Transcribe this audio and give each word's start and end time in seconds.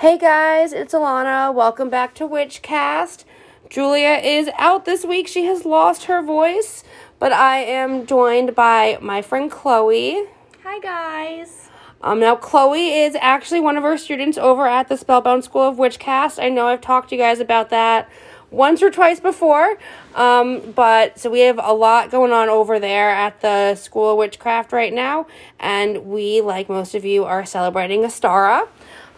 Hey 0.00 0.16
guys, 0.16 0.72
it's 0.72 0.94
Alana. 0.94 1.52
Welcome 1.52 1.90
back 1.90 2.14
to 2.14 2.28
Witchcast. 2.28 3.24
Julia 3.68 4.20
is 4.22 4.48
out 4.56 4.84
this 4.84 5.04
week. 5.04 5.26
She 5.26 5.46
has 5.46 5.64
lost 5.64 6.04
her 6.04 6.22
voice, 6.22 6.84
but 7.18 7.32
I 7.32 7.64
am 7.64 8.06
joined 8.06 8.54
by 8.54 8.98
my 9.02 9.22
friend 9.22 9.50
Chloe. 9.50 10.24
Hi 10.62 10.78
guys. 10.78 11.68
Um, 12.00 12.20
now 12.20 12.36
Chloe 12.36 12.90
is 12.90 13.16
actually 13.16 13.58
one 13.58 13.76
of 13.76 13.84
our 13.84 13.98
students 13.98 14.38
over 14.38 14.68
at 14.68 14.88
the 14.88 14.96
Spellbound 14.96 15.42
School 15.42 15.62
of 15.62 15.78
Witchcast. 15.78 16.40
I 16.40 16.48
know 16.48 16.68
I've 16.68 16.80
talked 16.80 17.08
to 17.08 17.16
you 17.16 17.20
guys 17.20 17.40
about 17.40 17.70
that 17.70 18.08
once 18.52 18.84
or 18.84 18.92
twice 18.92 19.18
before. 19.18 19.78
Um, 20.14 20.72
but 20.76 21.18
so 21.18 21.28
we 21.28 21.40
have 21.40 21.58
a 21.60 21.72
lot 21.72 22.12
going 22.12 22.30
on 22.30 22.48
over 22.48 22.78
there 22.78 23.10
at 23.10 23.40
the 23.40 23.74
School 23.74 24.12
of 24.12 24.18
Witchcraft 24.18 24.72
right 24.72 24.92
now, 24.92 25.26
and 25.58 26.06
we, 26.06 26.40
like 26.40 26.68
most 26.68 26.94
of 26.94 27.04
you, 27.04 27.24
are 27.24 27.44
celebrating 27.44 28.02
Ostara. 28.02 28.68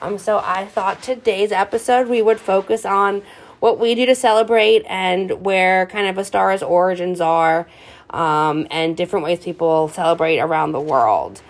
Um, 0.03 0.19
so 0.19 0.41
I 0.43 0.67
thought 0.67 1.03
today's 1.03 1.53
episode 1.53 2.09
we 2.09 2.23
would 2.23 2.41
focus 2.41 2.87
on 2.87 3.23
what 3.61 3.79
we 3.79 3.95
do 3.95 4.07
to 4.07 4.15
celebrate 4.15 4.85
and 4.89 5.45
where 5.45 5.87
kind 5.87 6.07
of 6.07 6.17
Ostara's 6.17 6.63
origins 6.63 7.21
are, 7.21 7.69
um, 8.09 8.67
and 8.71 8.97
different 8.97 9.25
ways 9.25 9.41
people 9.41 9.89
celebrate 9.89 10.39
around 10.39 10.73
the 10.73 10.81
world. 10.81 11.43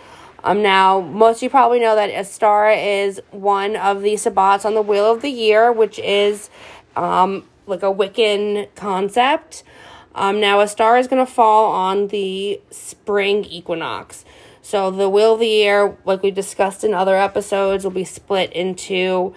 Um, 0.43 0.63
now, 0.63 1.01
most 1.01 1.39
of 1.39 1.43
you 1.45 1.51
probably 1.51 1.81
know 1.81 1.95
that 1.95 2.11
Ostara 2.11 3.05
is 3.05 3.21
one 3.31 3.77
of 3.77 4.03
the 4.03 4.15
Sabbats 4.15 4.65
on 4.65 4.75
the 4.75 4.83
Wheel 4.83 5.13
of 5.13 5.23
the 5.23 5.29
Year, 5.29 5.71
which 5.71 5.99
is 5.99 6.51
um, 6.97 7.45
like 7.67 7.83
a 7.83 7.93
Wiccan 7.93 8.75
concept. 8.75 9.63
Um, 10.15 10.41
now, 10.41 10.59
Ostara 10.59 10.99
is 10.99 11.07
going 11.07 11.25
to 11.25 11.31
fall 11.31 11.71
on 11.71 12.09
the 12.09 12.61
spring 12.71 13.45
equinox. 13.45 14.25
So 14.71 14.93
the 14.93 15.11
wheel 15.11 15.35
of 15.35 15.41
the 15.41 15.49
year, 15.49 15.99
like 16.05 16.23
we 16.23 16.31
discussed 16.31 16.85
in 16.85 16.95
other 16.95 17.17
episodes, 17.17 17.83
will 17.83 17.91
be 17.91 18.05
split 18.05 18.53
into 18.53 19.35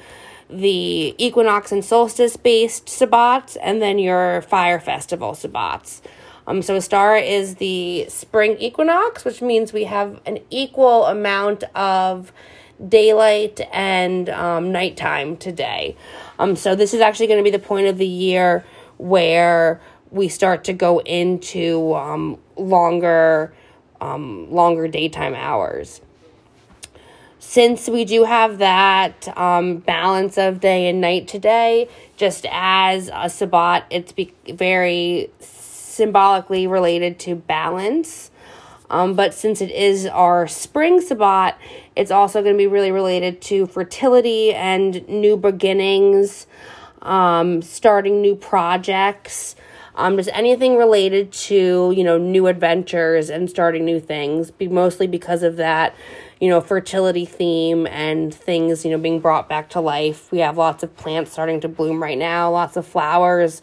the 0.47 1.15
equinox 1.17 1.71
and 1.71 1.83
solstice 1.83 2.37
based 2.37 2.85
sabbats 2.85 3.57
and 3.63 3.81
then 3.81 3.97
your 3.97 4.43
fire 4.43 4.79
festival 4.79 5.31
sabbats. 5.31 6.01
Um, 6.45 6.61
so 6.61 6.77
Ostara 6.77 7.27
is 7.27 7.55
the 7.55 8.05
spring 8.09 8.57
equinox, 8.59 9.25
which 9.25 9.41
means 9.41 9.73
we 9.73 9.85
have 9.85 10.21
an 10.27 10.37
equal 10.51 11.07
amount 11.07 11.63
of 11.73 12.31
daylight 12.87 13.59
and 13.73 14.29
um, 14.29 14.71
nighttime 14.71 15.35
today. 15.37 15.97
Um, 16.37 16.55
so 16.55 16.75
this 16.75 16.93
is 16.93 17.01
actually 17.01 17.25
going 17.25 17.39
to 17.39 17.43
be 17.43 17.49
the 17.49 17.57
point 17.57 17.87
of 17.87 17.97
the 17.97 18.05
year 18.05 18.63
where 18.99 19.81
we 20.11 20.27
start 20.27 20.63
to 20.65 20.73
go 20.73 20.99
into 20.99 21.95
um, 21.95 22.37
longer 22.55 23.51
um, 24.03 24.51
longer 24.51 24.87
daytime 24.87 25.33
hours. 25.33 26.01
Since 27.39 27.87
we 27.87 28.05
do 28.05 28.23
have 28.23 28.57
that 28.59 29.35
um, 29.37 29.77
balance 29.77 30.37
of 30.37 30.59
day 30.59 30.87
and 30.87 31.01
night 31.01 31.27
today, 31.27 31.89
just 32.15 32.45
as 32.49 33.09
a 33.13 33.29
Sabbat, 33.29 33.85
it's 33.89 34.11
be- 34.11 34.33
very 34.47 35.29
symbolically 35.39 36.67
related 36.67 37.19
to 37.19 37.35
balance. 37.35 38.31
Um, 38.89 39.15
but 39.15 39.33
since 39.33 39.61
it 39.61 39.71
is 39.71 40.05
our 40.05 40.47
spring 40.47 41.01
Sabbat, 41.01 41.57
it's 41.95 42.11
also 42.11 42.41
going 42.41 42.53
to 42.55 42.57
be 42.57 42.67
really 42.67 42.91
related 42.91 43.41
to 43.43 43.67
fertility 43.67 44.53
and 44.53 45.07
new 45.07 45.37
beginnings, 45.37 46.47
um, 47.01 47.61
starting 47.61 48.21
new 48.21 48.35
projects, 48.35 49.55
um, 49.95 50.17
just 50.17 50.29
anything 50.33 50.77
related 50.77 51.31
to 51.31 51.93
you 51.95 52.03
know 52.03 52.17
new 52.17 52.47
adventures 52.47 53.29
and 53.29 53.49
starting 53.49 53.85
new 53.85 53.99
things. 53.99 54.51
Be 54.51 54.67
mostly 54.67 55.07
because 55.07 55.43
of 55.43 55.57
that, 55.57 55.95
you 56.39 56.49
know, 56.49 56.61
fertility 56.61 57.25
theme 57.25 57.87
and 57.87 58.33
things 58.33 58.83
you 58.85 58.91
know 58.91 58.97
being 58.97 59.19
brought 59.19 59.49
back 59.49 59.69
to 59.71 59.79
life. 59.79 60.31
We 60.31 60.39
have 60.39 60.57
lots 60.57 60.83
of 60.83 60.95
plants 60.95 61.31
starting 61.31 61.61
to 61.61 61.67
bloom 61.67 62.01
right 62.01 62.17
now, 62.17 62.51
lots 62.51 62.77
of 62.77 62.87
flowers. 62.87 63.61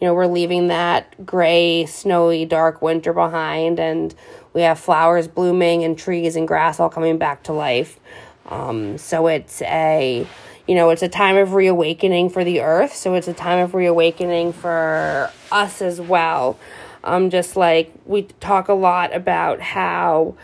You 0.00 0.08
know, 0.08 0.14
we're 0.14 0.26
leaving 0.26 0.68
that 0.68 1.24
gray, 1.24 1.86
snowy, 1.86 2.44
dark 2.44 2.82
winter 2.82 3.12
behind, 3.12 3.78
and 3.78 4.14
we 4.52 4.62
have 4.62 4.78
flowers 4.78 5.28
blooming 5.28 5.84
and 5.84 5.96
trees 5.96 6.36
and 6.36 6.46
grass 6.46 6.80
all 6.80 6.90
coming 6.90 7.18
back 7.18 7.44
to 7.44 7.52
life. 7.52 7.98
Um, 8.46 8.98
so 8.98 9.28
it's 9.28 9.62
a 9.62 10.26
you 10.66 10.74
know, 10.74 10.90
it's 10.90 11.02
a 11.02 11.08
time 11.08 11.36
of 11.36 11.54
reawakening 11.54 12.30
for 12.30 12.44
the 12.44 12.60
earth, 12.60 12.94
so 12.94 13.14
it's 13.14 13.28
a 13.28 13.32
time 13.32 13.58
of 13.58 13.74
reawakening 13.74 14.52
for 14.52 15.30
us 15.50 15.82
as 15.82 16.00
well. 16.00 16.58
Um, 17.04 17.30
just 17.30 17.56
like 17.56 17.92
we 18.06 18.22
talk 18.40 18.68
a 18.68 18.74
lot 18.74 19.14
about 19.14 19.60
how, 19.60 20.36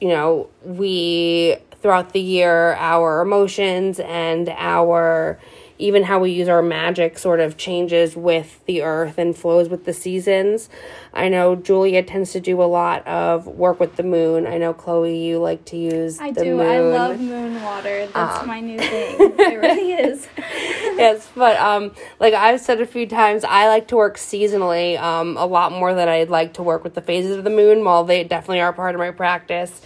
you 0.00 0.08
know, 0.08 0.48
we 0.64 1.56
throughout 1.80 2.12
the 2.12 2.20
year, 2.20 2.74
our 2.74 3.20
emotions 3.20 3.98
and 3.98 4.48
our 4.50 5.40
even 5.82 6.04
how 6.04 6.20
we 6.20 6.30
use 6.30 6.48
our 6.48 6.62
magic 6.62 7.18
sort 7.18 7.40
of 7.40 7.56
changes 7.56 8.14
with 8.14 8.64
the 8.66 8.82
earth 8.82 9.18
and 9.18 9.36
flows 9.36 9.68
with 9.68 9.84
the 9.84 9.92
seasons. 9.92 10.68
I 11.12 11.28
know 11.28 11.56
Julia 11.56 12.04
tends 12.04 12.30
to 12.32 12.40
do 12.40 12.62
a 12.62 12.64
lot 12.64 13.06
of 13.06 13.46
work 13.48 13.80
with 13.80 13.96
the 13.96 14.04
moon. 14.04 14.46
I 14.46 14.58
know 14.58 14.72
Chloe, 14.72 15.18
you 15.18 15.40
like 15.40 15.64
to 15.66 15.76
use 15.76 16.20
I 16.20 16.30
the 16.30 16.44
do. 16.44 16.56
moon. 16.56 16.66
I 16.66 16.80
love 16.80 17.20
moon 17.20 17.62
water. 17.62 18.06
That's 18.06 18.38
um. 18.38 18.46
my 18.46 18.60
new 18.60 18.78
thing. 18.78 19.16
it 19.38 19.60
really 19.60 19.92
is. 19.92 20.28
yes, 20.38 21.28
but 21.34 21.56
um, 21.56 21.92
like 22.20 22.32
I've 22.32 22.60
said 22.60 22.80
a 22.80 22.86
few 22.86 23.06
times, 23.06 23.42
I 23.42 23.66
like 23.66 23.88
to 23.88 23.96
work 23.96 24.16
seasonally 24.16 25.00
um, 25.00 25.36
a 25.36 25.46
lot 25.46 25.72
more 25.72 25.94
than 25.94 26.08
I'd 26.08 26.30
like 26.30 26.54
to 26.54 26.62
work 26.62 26.84
with 26.84 26.94
the 26.94 27.02
phases 27.02 27.36
of 27.36 27.44
the 27.44 27.50
moon. 27.50 27.84
While 27.84 28.04
they 28.04 28.22
definitely 28.22 28.60
are 28.60 28.72
part 28.72 28.94
of 28.94 29.00
my 29.00 29.10
practice 29.10 29.82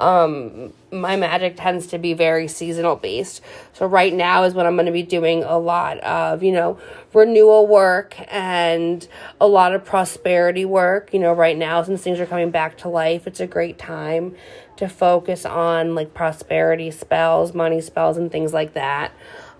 um, 0.00 0.72
my 0.90 1.14
magic 1.16 1.56
tends 1.56 1.86
to 1.88 1.98
be 1.98 2.14
very 2.14 2.48
seasonal 2.48 2.96
based. 2.96 3.42
So 3.74 3.86
right 3.86 4.12
now 4.12 4.44
is 4.44 4.54
when 4.54 4.66
I'm 4.66 4.74
going 4.74 4.86
to 4.86 4.92
be 4.92 5.02
doing 5.02 5.44
a 5.44 5.58
lot 5.58 5.98
of, 5.98 6.42
you 6.42 6.52
know, 6.52 6.78
renewal 7.12 7.66
work 7.66 8.16
and 8.32 9.06
a 9.40 9.46
lot 9.46 9.74
of 9.74 9.84
prosperity 9.84 10.64
work. 10.64 11.12
You 11.12 11.20
know, 11.20 11.32
right 11.32 11.56
now 11.56 11.82
since 11.82 12.02
things 12.02 12.18
are 12.18 12.26
coming 12.26 12.50
back 12.50 12.78
to 12.78 12.88
life, 12.88 13.26
it's 13.26 13.40
a 13.40 13.46
great 13.46 13.78
time 13.78 14.34
to 14.76 14.88
focus 14.88 15.44
on 15.44 15.94
like 15.94 16.14
prosperity 16.14 16.90
spells, 16.90 17.54
money 17.54 17.82
spells 17.82 18.16
and 18.16 18.32
things 18.32 18.54
like 18.54 18.72
that. 18.72 19.12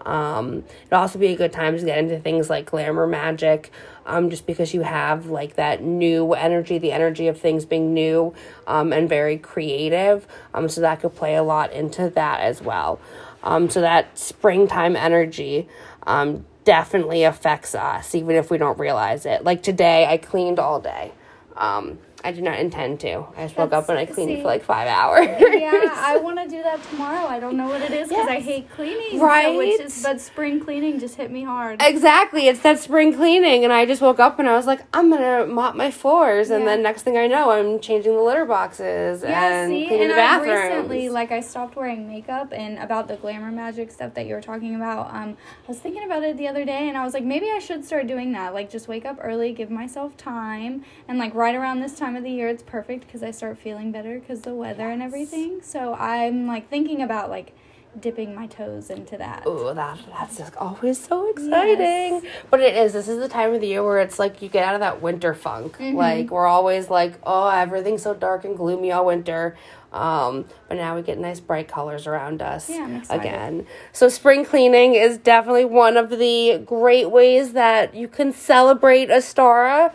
Um, 0.06 0.65
it'd 0.83 0.93
also 0.93 1.19
be 1.19 1.28
a 1.28 1.37
good 1.37 1.53
time 1.53 1.77
to 1.77 1.84
get 1.84 1.99
into 1.99 2.19
things 2.19 2.49
like 2.49 2.66
glamour 2.66 3.06
magic, 3.06 3.71
um, 4.06 4.31
just 4.31 4.47
because 4.47 4.75
you 4.75 4.83
have 4.83 5.27
like 5.27 5.56
that 5.56 5.83
new 5.83 6.33
energy, 6.33 6.78
the 6.78 6.93
energy 6.93 7.28
of 7.28 7.41
things 7.41 7.65
being 7.65 7.93
new 7.93 8.34
um, 8.66 8.93
and 8.93 9.09
very 9.09 9.39
creative. 9.39 10.27
Um, 10.55 10.69
so 10.69 10.81
that 10.81 11.00
could 11.00 11.15
play 11.15 11.34
a 11.34 11.43
lot 11.43 11.72
into 11.72 12.10
that 12.10 12.41
as 12.41 12.62
well. 12.62 13.00
Um, 13.43 13.71
so 13.71 13.81
that 13.81 14.19
springtime 14.19 14.97
energy 14.97 15.69
um, 16.06 16.44
definitely 16.65 17.25
affects 17.25 17.75
us, 17.75 18.15
even 18.15 18.37
if 18.37 18.50
we 18.50 18.59
don't 18.59 18.78
realize 18.78 19.27
it. 19.27 19.44
Like 19.44 19.62
today, 19.62 20.06
I 20.06 20.16
cleaned 20.16 20.59
all 20.59 20.81
day. 20.81 21.12
Um, 21.56 21.99
I 22.22 22.32
did 22.32 22.44
not 22.44 22.58
intend 22.58 23.00
to. 23.00 23.26
I 23.36 23.44
just 23.44 23.56
woke 23.56 23.72
up 23.72 23.88
and 23.88 23.98
I 23.98 24.06
cleaned 24.06 24.31
see, 24.31 24.42
for 24.42 24.48
like 24.48 24.62
five 24.62 24.88
hours. 24.88 25.26
yeah, 25.41 25.92
I 25.94 26.16
want 26.22 26.38
to 26.38 26.48
do 26.48 26.62
that 26.62 26.82
tomorrow. 26.91 27.26
I 27.26 27.41
don't 27.41 27.56
know 27.56 27.69
what 27.69 27.81
it 27.81 27.92
is 27.92 28.08
because 28.08 28.26
yes. 28.26 28.28
I 28.28 28.41
hate 28.41 28.70
cleaning. 28.70 29.19
Right. 29.20 29.56
Which 29.56 29.81
is, 29.81 30.03
but 30.03 30.20
spring 30.20 30.60
cleaning 30.60 30.98
just 31.00 31.14
hit 31.14 31.30
me 31.30 31.44
hard. 31.44 31.80
Exactly. 31.82 32.48
It's 32.48 32.60
that 32.60 32.78
spring 32.78 33.14
cleaning. 33.14 33.64
And 33.64 33.72
I 33.72 33.86
just 33.86 34.03
woke 34.03 34.20
up 34.20 34.38
and 34.38 34.48
I 34.48 34.56
was 34.56 34.66
like, 34.66 34.80
I'm 34.92 35.10
going 35.10 35.22
to 35.22 35.53
mop 35.53 35.75
my 35.76 35.91
floors. 35.91 36.50
Yeah. 36.50 36.56
And 36.56 36.66
then 36.66 36.82
next 36.82 37.03
thing 37.03 37.16
I 37.16 37.26
know, 37.26 37.50
I'm 37.50 37.80
changing 37.80 38.14
the 38.14 38.22
litter 38.22 38.44
boxes 38.44 39.22
yeah, 39.22 39.62
and 39.62 39.70
see? 39.70 39.86
cleaning 39.86 40.03
and 40.03 40.10
the 40.10 40.16
bathrooms. 40.16 40.50
I 40.50 40.66
recently, 40.66 41.09
like, 41.09 41.32
I 41.32 41.41
stopped 41.41 41.76
wearing 41.76 42.06
makeup 42.09 42.53
and 42.53 42.78
about 42.78 43.09
the 43.09 43.16
glamour 43.16 43.50
magic 43.50 43.91
stuff 43.91 44.14
that 44.14 44.26
you 44.26 44.34
were 44.34 44.42
talking 44.42 44.75
about. 44.75 45.12
Um, 45.14 45.36
I 45.64 45.69
was 45.69 45.78
thinking 45.78 46.04
about 46.04 46.22
it 46.22 46.36
the 46.36 46.48
other 46.48 46.64
day 46.64 46.88
and 46.88 46.98
I 46.98 47.04
was 47.04 47.14
like, 47.14 47.25
maybe 47.25 47.50
I 47.50 47.59
should 47.60 47.84
start 47.84 48.06
doing 48.06 48.32
that. 48.32 48.53
Like, 48.53 48.70
just 48.70 48.88
wake 48.88 49.06
up 49.06 49.19
early, 49.22 49.53
give 49.53 49.70
myself 49.70 50.16
time. 50.16 50.84
And, 51.09 51.19
like, 51.19 51.34
right 51.34 51.54
around 51.54 51.80
this 51.80 51.98
time 51.98 52.09
of 52.16 52.22
the 52.22 52.31
year, 52.31 52.48
it's 52.48 52.62
perfect 52.62 53.06
because 53.06 53.22
I 53.22 53.31
start 53.31 53.59
feeling 53.59 53.93
better 53.93 54.19
because 54.19 54.43
the 54.43 54.54
weather 54.54 54.84
yes. 54.84 54.93
and 54.93 55.03
everything. 55.03 55.62
So 55.62 55.94
I'm 55.94 56.47
like 56.47 56.69
thinking 56.69 57.03
about 57.03 57.31
like 57.31 57.54
dipping 57.98 58.34
my 58.34 58.47
toes 58.47 58.91
into 58.91 59.16
that. 59.16 59.43
Oh, 59.47 59.74
that 59.74 59.98
that's 60.09 60.39
just 60.39 60.57
always 60.57 61.03
so 61.03 61.28
exciting. 61.30 62.21
Yes. 62.22 62.24
But 62.48 62.60
it 62.60 62.77
is. 62.77 62.92
This 62.92 63.09
is 63.09 63.18
the 63.18 63.28
time 63.28 63.53
of 63.53 63.60
the 63.60 63.66
year 63.66 63.84
where 63.84 63.98
it's 63.98 64.18
like 64.18 64.42
you 64.42 64.48
get 64.48 64.65
out 64.65 64.74
of 64.74 64.80
that 64.80 65.03
winter 65.03 65.34
funk. 65.34 65.77
Mm-hmm. 65.78 65.97
Like 65.97 66.30
we're 66.30 66.47
always 66.47 66.89
like, 66.91 67.15
oh, 67.24 67.48
everything's 67.48 68.03
so 68.03 68.15
dark 68.15 68.45
and 68.45 68.57
gloomy 68.57 68.92
all 68.92 69.07
winter. 69.07 69.57
Um, 69.92 70.45
but 70.68 70.77
now 70.77 70.95
we 70.95 71.03
get 71.03 71.18
nice 71.18 71.41
bright 71.41 71.66
colors 71.66 72.07
around 72.07 72.42
us 72.42 72.71
yeah, 72.71 73.03
again. 73.10 73.66
So 73.92 74.09
spring 74.09 74.45
cleaning 74.45 74.95
is 74.95 75.18
definitely 75.18 75.65
one 75.65 75.97
of 75.97 76.10
the 76.10 76.62
great 76.65 77.10
ways 77.10 77.54
that 77.54 77.95
you 77.95 78.07
can 78.07 78.33
celebrate 78.33 79.09
Ostara. 79.09 79.92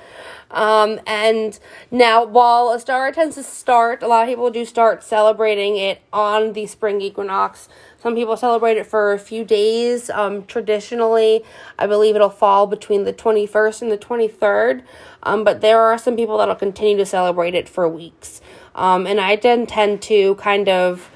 Um, 0.56 1.02
and 1.06 1.60
now, 1.92 2.24
while 2.24 2.68
Ostara 2.70 3.14
tends 3.14 3.36
to 3.36 3.44
start, 3.44 4.02
a 4.02 4.08
lot 4.08 4.24
of 4.24 4.30
people 4.30 4.50
do 4.50 4.64
start 4.66 5.04
celebrating 5.04 5.76
it 5.76 6.02
on 6.14 6.54
the 6.54 6.66
spring 6.66 7.02
equinox. 7.02 7.68
Some 8.02 8.16
people 8.16 8.38
celebrate 8.38 8.78
it 8.78 8.88
for 8.88 9.12
a 9.12 9.20
few 9.20 9.44
days. 9.44 10.10
Um, 10.10 10.46
traditionally, 10.46 11.44
I 11.78 11.88
believe 11.88 12.16
it'll 12.16 12.30
fall 12.30 12.68
between 12.68 13.04
the 13.04 13.12
21st 13.12 13.82
and 13.82 13.92
the 13.92 13.98
23rd. 13.98 14.84
Um, 15.24 15.44
but 15.44 15.60
there 15.60 15.82
are 15.82 15.98
some 15.98 16.16
people 16.16 16.38
that'll 16.38 16.56
continue 16.56 16.96
to 16.98 17.06
celebrate 17.06 17.54
it 17.54 17.68
for 17.68 17.88
weeks. 17.90 18.40
Um, 18.76 19.06
and 19.06 19.20
I 19.20 19.36
then 19.36 19.68
tend 19.68 20.02
to 20.04 20.36
kind 20.36 20.70
of 20.70 21.12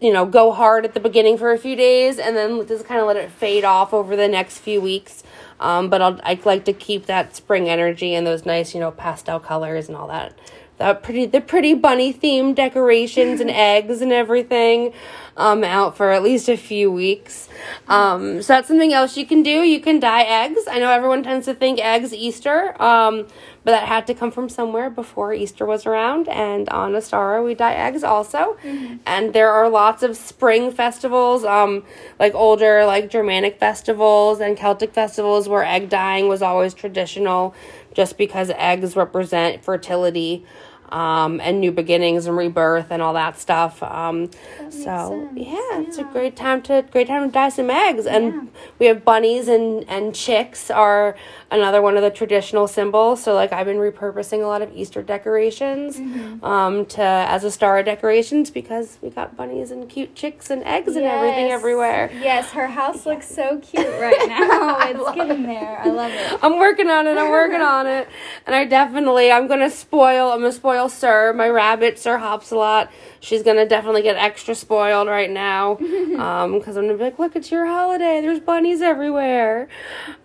you 0.00 0.12
know, 0.12 0.24
go 0.24 0.50
hard 0.50 0.84
at 0.84 0.94
the 0.94 1.00
beginning 1.00 1.36
for 1.36 1.52
a 1.52 1.58
few 1.58 1.76
days 1.76 2.18
and 2.18 2.34
then 2.34 2.66
just 2.66 2.86
kind 2.86 3.00
of 3.00 3.06
let 3.06 3.16
it 3.16 3.30
fade 3.30 3.64
off 3.64 3.92
over 3.92 4.16
the 4.16 4.28
next 4.28 4.58
few 4.58 4.80
weeks. 4.80 5.22
Um, 5.60 5.90
but 5.90 6.02
I'll, 6.02 6.18
I 6.24 6.40
like 6.44 6.64
to 6.64 6.72
keep 6.72 7.06
that 7.06 7.36
spring 7.36 7.68
energy 7.68 8.14
and 8.14 8.26
those 8.26 8.46
nice, 8.46 8.74
you 8.74 8.80
know, 8.80 8.90
pastel 8.90 9.38
colors 9.38 9.88
and 9.88 9.96
all 9.96 10.08
that. 10.08 10.36
That 10.78 11.02
pretty, 11.02 11.26
the 11.26 11.42
pretty 11.42 11.74
bunny 11.74 12.12
themed 12.12 12.54
decorations 12.54 13.38
and 13.40 13.50
eggs 13.50 14.00
and 14.00 14.10
everything, 14.10 14.94
um, 15.36 15.62
out 15.62 15.94
for 15.94 16.10
at 16.10 16.22
least 16.22 16.48
a 16.48 16.56
few 16.56 16.90
weeks. 16.90 17.50
Um, 17.86 18.40
so 18.40 18.54
that's 18.54 18.68
something 18.68 18.94
else 18.94 19.18
you 19.18 19.26
can 19.26 19.42
do. 19.42 19.50
You 19.50 19.80
can 19.80 20.00
dye 20.00 20.22
eggs. 20.22 20.62
I 20.70 20.78
know 20.78 20.90
everyone 20.90 21.22
tends 21.22 21.44
to 21.44 21.54
think 21.54 21.78
eggs 21.80 22.14
Easter. 22.14 22.80
Um, 22.82 23.26
but 23.64 23.72
that 23.72 23.88
had 23.88 24.06
to 24.06 24.14
come 24.14 24.30
from 24.30 24.48
somewhere 24.48 24.88
before 24.88 25.34
Easter 25.34 25.66
was 25.66 25.84
around. 25.86 26.28
And 26.28 26.68
on 26.70 26.92
Ostara, 26.92 27.44
we 27.44 27.54
dye 27.54 27.74
eggs 27.74 28.02
also. 28.02 28.56
Mm-hmm. 28.62 28.96
And 29.06 29.32
there 29.32 29.50
are 29.50 29.68
lots 29.68 30.02
of 30.02 30.16
spring 30.16 30.70
festivals, 30.72 31.44
um, 31.44 31.84
like 32.18 32.34
older, 32.34 32.84
like 32.84 33.10
Germanic 33.10 33.58
festivals 33.58 34.40
and 34.40 34.56
Celtic 34.56 34.94
festivals, 34.94 35.48
where 35.48 35.64
egg 35.64 35.90
dyeing 35.90 36.28
was 36.28 36.40
always 36.42 36.72
traditional, 36.72 37.54
just 37.92 38.16
because 38.16 38.50
eggs 38.56 38.96
represent 38.96 39.62
fertility 39.62 40.44
um, 40.90 41.40
and 41.40 41.60
new 41.60 41.72
beginnings 41.72 42.26
and 42.26 42.36
rebirth 42.36 42.90
and 42.90 43.00
all 43.02 43.14
that 43.14 43.38
stuff. 43.38 43.82
Um, 43.82 44.26
that 44.26 44.72
so 44.72 45.30
yeah, 45.34 45.52
yeah, 45.52 45.80
it's 45.80 45.98
a 45.98 46.04
great 46.04 46.36
time 46.36 46.62
to 46.62 46.84
great 46.90 47.06
time 47.06 47.28
to 47.28 47.32
dye 47.32 47.48
some 47.48 47.70
eggs. 47.70 48.06
And 48.06 48.24
yeah. 48.26 48.42
we 48.78 48.86
have 48.86 49.04
bunnies 49.04 49.48
and 49.48 49.88
and 49.88 50.14
chicks 50.14 50.70
are 50.70 51.16
another 51.50 51.82
one 51.82 51.96
of 51.96 52.02
the 52.02 52.10
traditional 52.10 52.66
symbols. 52.66 53.22
So 53.22 53.34
like 53.34 53.52
I've 53.52 53.66
been 53.66 53.78
repurposing 53.78 54.42
a 54.42 54.46
lot 54.46 54.62
of 54.62 54.74
Easter 54.74 55.02
decorations 55.02 55.96
mm-hmm. 55.96 56.44
um, 56.44 56.86
to 56.86 57.02
as 57.02 57.44
Ostara 57.44 57.84
decorations 57.84 58.50
because 58.50 58.98
we 59.02 59.10
got 59.10 59.36
bunnies 59.36 59.70
and 59.70 59.88
cute 59.88 60.14
chicks 60.14 60.50
and 60.50 60.62
eggs 60.64 60.88
yes. 60.88 60.96
and 60.96 61.06
everything 61.06 61.50
everywhere. 61.50 62.10
Yes, 62.20 62.50
her 62.52 62.66
house 62.66 63.06
looks 63.06 63.28
so 63.28 63.58
cute 63.62 63.86
right 64.00 64.28
now. 64.28 64.78
it's 64.80 65.14
getting 65.14 65.44
it. 65.44 65.46
there. 65.46 65.80
I 65.80 65.88
love 65.88 66.12
it. 66.12 66.38
I'm 66.42 66.58
working 66.58 66.88
on 66.88 67.06
it. 67.06 67.16
I'm 67.16 67.30
working 67.30 67.60
on 67.60 67.86
it, 67.86 68.08
and 68.46 68.54
I 68.54 68.64
definitely 68.64 69.30
I'm 69.30 69.46
gonna 69.46 69.70
spoil. 69.70 70.32
I'm 70.32 70.40
gonna 70.40 70.52
spoil 70.52 70.79
Sir, 70.88 71.32
my 71.32 71.48
rabbit, 71.48 71.98
Sir 71.98 72.18
Hops 72.18 72.50
a 72.50 72.56
lot. 72.56 72.90
She's 73.20 73.42
gonna 73.42 73.66
definitely 73.66 74.02
get 74.02 74.16
extra 74.16 74.54
spoiled 74.54 75.08
right 75.08 75.30
now, 75.30 75.76
um, 76.18 76.58
because 76.58 76.76
I'm 76.76 76.86
gonna 76.86 76.98
be 76.98 77.04
like, 77.04 77.18
look, 77.18 77.36
it's 77.36 77.50
your 77.50 77.66
holiday. 77.66 78.20
There's 78.20 78.40
bunnies 78.40 78.82
everywhere. 78.82 79.68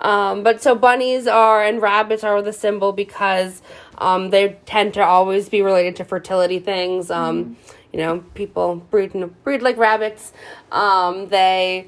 Um, 0.01 0.43
but 0.43 0.61
so 0.61 0.75
bunnies 0.75 1.27
are 1.27 1.63
and 1.63 1.81
rabbits 1.81 2.23
are 2.23 2.41
the 2.41 2.53
symbol 2.53 2.91
because 2.91 3.61
um, 3.97 4.29
they 4.29 4.57
tend 4.65 4.93
to 4.95 5.03
always 5.03 5.49
be 5.49 5.61
related 5.61 5.95
to 5.97 6.05
fertility 6.05 6.59
things. 6.59 7.11
Um, 7.11 7.43
mm-hmm. 7.43 7.53
You 7.93 7.99
know, 7.99 8.23
people 8.33 8.75
breed 8.75 9.13
breed 9.43 9.61
like 9.61 9.77
rabbits. 9.77 10.33
Um, 10.71 11.29
they 11.29 11.87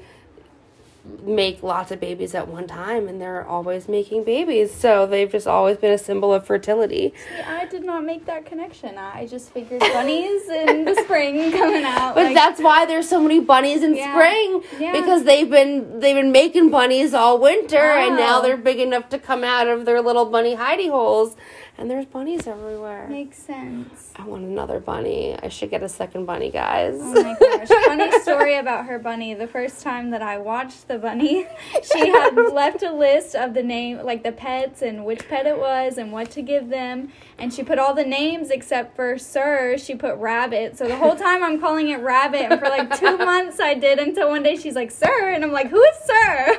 make 1.22 1.62
lots 1.62 1.90
of 1.90 2.00
babies 2.00 2.34
at 2.34 2.48
one 2.48 2.66
time 2.66 3.08
and 3.08 3.20
they're 3.20 3.46
always 3.46 3.88
making 3.88 4.24
babies 4.24 4.72
so 4.72 5.06
they've 5.06 5.30
just 5.30 5.46
always 5.46 5.76
been 5.76 5.92
a 5.92 5.98
symbol 5.98 6.32
of 6.32 6.46
fertility 6.46 7.12
See, 7.36 7.42
i 7.42 7.66
did 7.66 7.84
not 7.84 8.04
make 8.04 8.26
that 8.26 8.46
connection 8.46 8.96
i 8.96 9.26
just 9.26 9.50
figured 9.50 9.80
bunnies 9.80 10.48
in 10.48 10.84
the 10.84 10.94
spring 11.04 11.52
coming 11.58 11.84
out 11.84 12.14
but 12.14 12.26
like, 12.26 12.34
that's 12.34 12.60
why 12.60 12.86
there's 12.86 13.08
so 13.08 13.20
many 13.20 13.40
bunnies 13.40 13.82
in 13.82 13.94
yeah, 13.94 14.12
spring 14.12 14.62
yeah. 14.78 14.92
because 14.92 15.24
they've 15.24 15.50
been 15.50 16.00
they've 16.00 16.16
been 16.16 16.32
making 16.32 16.70
bunnies 16.70 17.14
all 17.14 17.38
winter 17.38 17.78
oh. 17.78 18.06
and 18.06 18.16
now 18.16 18.40
they're 18.40 18.56
big 18.56 18.78
enough 18.78 19.08
to 19.08 19.18
come 19.18 19.44
out 19.44 19.66
of 19.66 19.84
their 19.84 20.00
little 20.00 20.24
bunny 20.24 20.56
hidey 20.56 20.90
holes 20.90 21.36
and 21.78 21.88
there's 21.88 22.06
bunnies 22.06 22.48
everywhere. 22.48 23.06
Makes 23.08 23.38
sense. 23.38 24.07
I 24.18 24.24
want 24.24 24.42
another 24.42 24.80
bunny. 24.80 25.38
I 25.40 25.48
should 25.48 25.70
get 25.70 25.82
a 25.82 25.88
second 25.88 26.24
bunny, 26.24 26.50
guys. 26.50 26.96
Oh 26.98 27.22
my 27.22 27.36
gosh. 27.38 27.68
Funny 27.68 28.20
story 28.20 28.56
about 28.56 28.86
her 28.86 28.98
bunny. 28.98 29.34
The 29.34 29.46
first 29.46 29.82
time 29.82 30.10
that 30.10 30.22
I 30.22 30.38
watched 30.38 30.88
the 30.88 30.98
bunny, 30.98 31.46
she 31.92 32.08
had 32.08 32.34
left 32.34 32.82
a 32.82 32.92
list 32.92 33.36
of 33.36 33.54
the 33.54 33.62
name, 33.62 33.98
like 34.02 34.24
the 34.24 34.32
pets 34.32 34.82
and 34.82 35.04
which 35.04 35.28
pet 35.28 35.46
it 35.46 35.58
was 35.58 35.98
and 35.98 36.10
what 36.10 36.30
to 36.32 36.42
give 36.42 36.68
them. 36.68 37.12
And 37.38 37.54
she 37.54 37.62
put 37.62 37.78
all 37.78 37.94
the 37.94 38.04
names 38.04 38.50
except 38.50 38.96
for 38.96 39.18
Sir. 39.18 39.76
She 39.78 39.94
put 39.94 40.16
Rabbit. 40.16 40.76
So 40.76 40.88
the 40.88 40.96
whole 40.96 41.14
time 41.14 41.44
I'm 41.44 41.60
calling 41.60 41.88
it 41.90 42.00
Rabbit. 42.00 42.50
And 42.50 42.58
for 42.58 42.68
like 42.68 42.98
two 42.98 43.16
months 43.18 43.60
I 43.60 43.74
did 43.74 44.00
until 44.00 44.30
one 44.30 44.42
day 44.42 44.56
she's 44.56 44.74
like, 44.74 44.90
Sir. 44.90 45.30
And 45.30 45.44
I'm 45.44 45.52
like, 45.52 45.68
who 45.68 45.80
is 45.80 45.96
Sir? 46.04 46.56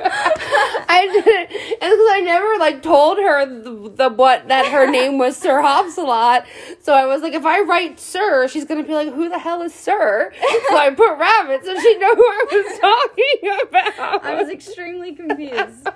I 0.88 1.08
didn't. 1.12 1.50
And 1.82 1.90
because 1.90 2.08
I 2.12 2.20
never 2.24 2.58
like 2.58 2.82
told 2.82 3.18
her 3.18 3.44
the, 3.44 3.92
the 3.96 4.08
what 4.08 4.48
that 4.48 4.66
her 4.72 4.90
name 4.90 5.00
name 5.00 5.18
was 5.18 5.36
Sir 5.36 5.60
Hops 5.60 5.96
a 5.96 6.02
lot. 6.02 6.46
So 6.80 6.92
I 6.94 7.06
was 7.06 7.22
like, 7.22 7.32
if 7.32 7.44
I 7.44 7.49
write 7.60 7.98
Sir, 7.98 8.46
she's 8.46 8.64
gonna 8.64 8.84
be 8.84 8.94
like, 8.94 9.12
who 9.12 9.28
the 9.28 9.38
hell 9.38 9.62
is 9.62 9.74
Sir? 9.74 10.32
So 10.70 10.76
I 10.76 10.90
put 10.90 11.18
Rabbit 11.18 11.64
so 11.64 11.74
she 11.80 11.98
know 11.98 12.14
who 12.14 12.22
I 12.22 12.46
was 12.52 12.78
talking 12.80 13.68
about. 13.68 14.24
I 14.24 14.40
was 14.40 14.48
extremely 14.48 15.14
confused. 15.16 15.86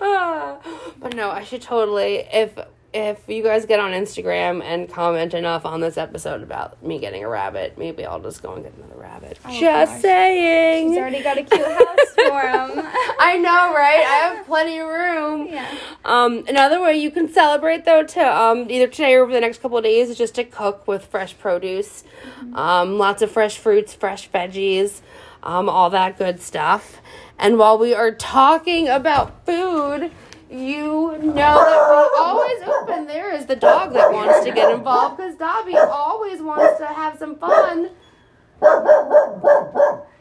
uh, 0.00 0.56
but 1.00 1.14
no, 1.16 1.30
I 1.30 1.42
should 1.44 1.62
totally 1.62 2.16
if 2.32 2.58
if 2.92 3.28
you 3.28 3.42
guys 3.42 3.66
get 3.66 3.78
on 3.78 3.92
Instagram 3.92 4.62
and 4.64 4.90
comment 4.90 5.32
enough 5.32 5.64
on 5.64 5.80
this 5.80 5.96
episode 5.96 6.42
about 6.42 6.82
me 6.82 6.98
getting 6.98 7.22
a 7.22 7.28
rabbit, 7.28 7.78
maybe 7.78 8.04
I'll 8.04 8.20
just 8.20 8.42
go 8.42 8.54
and 8.54 8.64
get 8.64 8.74
another 8.74 8.96
rabbit. 9.00 9.38
Oh, 9.44 9.60
just 9.60 9.92
gosh. 9.92 10.02
saying. 10.02 10.90
She's 10.90 10.98
already 10.98 11.22
got 11.22 11.38
a 11.38 11.44
cute 11.44 11.64
house 11.64 12.14
for 12.14 12.40
him. 12.48 12.86
I 13.20 13.38
know, 13.40 13.72
right? 13.74 14.00
I 14.00 14.34
have 14.34 14.46
plenty 14.46 14.78
of 14.78 14.88
room. 14.88 15.46
Yeah. 15.46 15.72
Um, 16.04 16.44
another 16.48 16.80
way 16.80 16.96
you 16.96 17.12
can 17.12 17.32
celebrate 17.32 17.84
though, 17.84 18.02
to 18.02 18.20
um, 18.20 18.68
either 18.68 18.88
today 18.88 19.14
or 19.14 19.22
over 19.22 19.32
the 19.32 19.40
next 19.40 19.62
couple 19.62 19.78
of 19.78 19.84
days, 19.84 20.10
is 20.10 20.18
just 20.18 20.34
to 20.34 20.44
cook 20.44 20.88
with 20.88 21.06
fresh 21.06 21.38
produce, 21.38 22.02
mm-hmm. 22.24 22.56
um, 22.56 22.98
lots 22.98 23.22
of 23.22 23.30
fresh 23.30 23.56
fruits, 23.56 23.94
fresh 23.94 24.28
veggies, 24.30 25.00
um, 25.44 25.68
all 25.68 25.90
that 25.90 26.18
good 26.18 26.40
stuff. 26.40 27.00
And 27.38 27.56
while 27.56 27.78
we 27.78 27.94
are 27.94 28.10
talking 28.12 28.88
about 28.88 29.46
food 29.46 30.10
you 30.50 31.16
know 31.22 31.64
that 31.64 31.88
we 31.88 32.18
always 32.18 32.62
open. 32.62 33.06
There 33.06 33.32
is 33.34 33.46
the 33.46 33.56
dog 33.56 33.92
that 33.92 34.12
wants 34.12 34.44
to 34.44 34.52
get 34.52 34.72
involved 34.72 35.16
because 35.16 35.36
Dobby 35.36 35.76
always 35.76 36.42
wants 36.42 36.78
to 36.80 36.86
have 36.86 37.18
some 37.18 37.36
fun. 37.36 37.90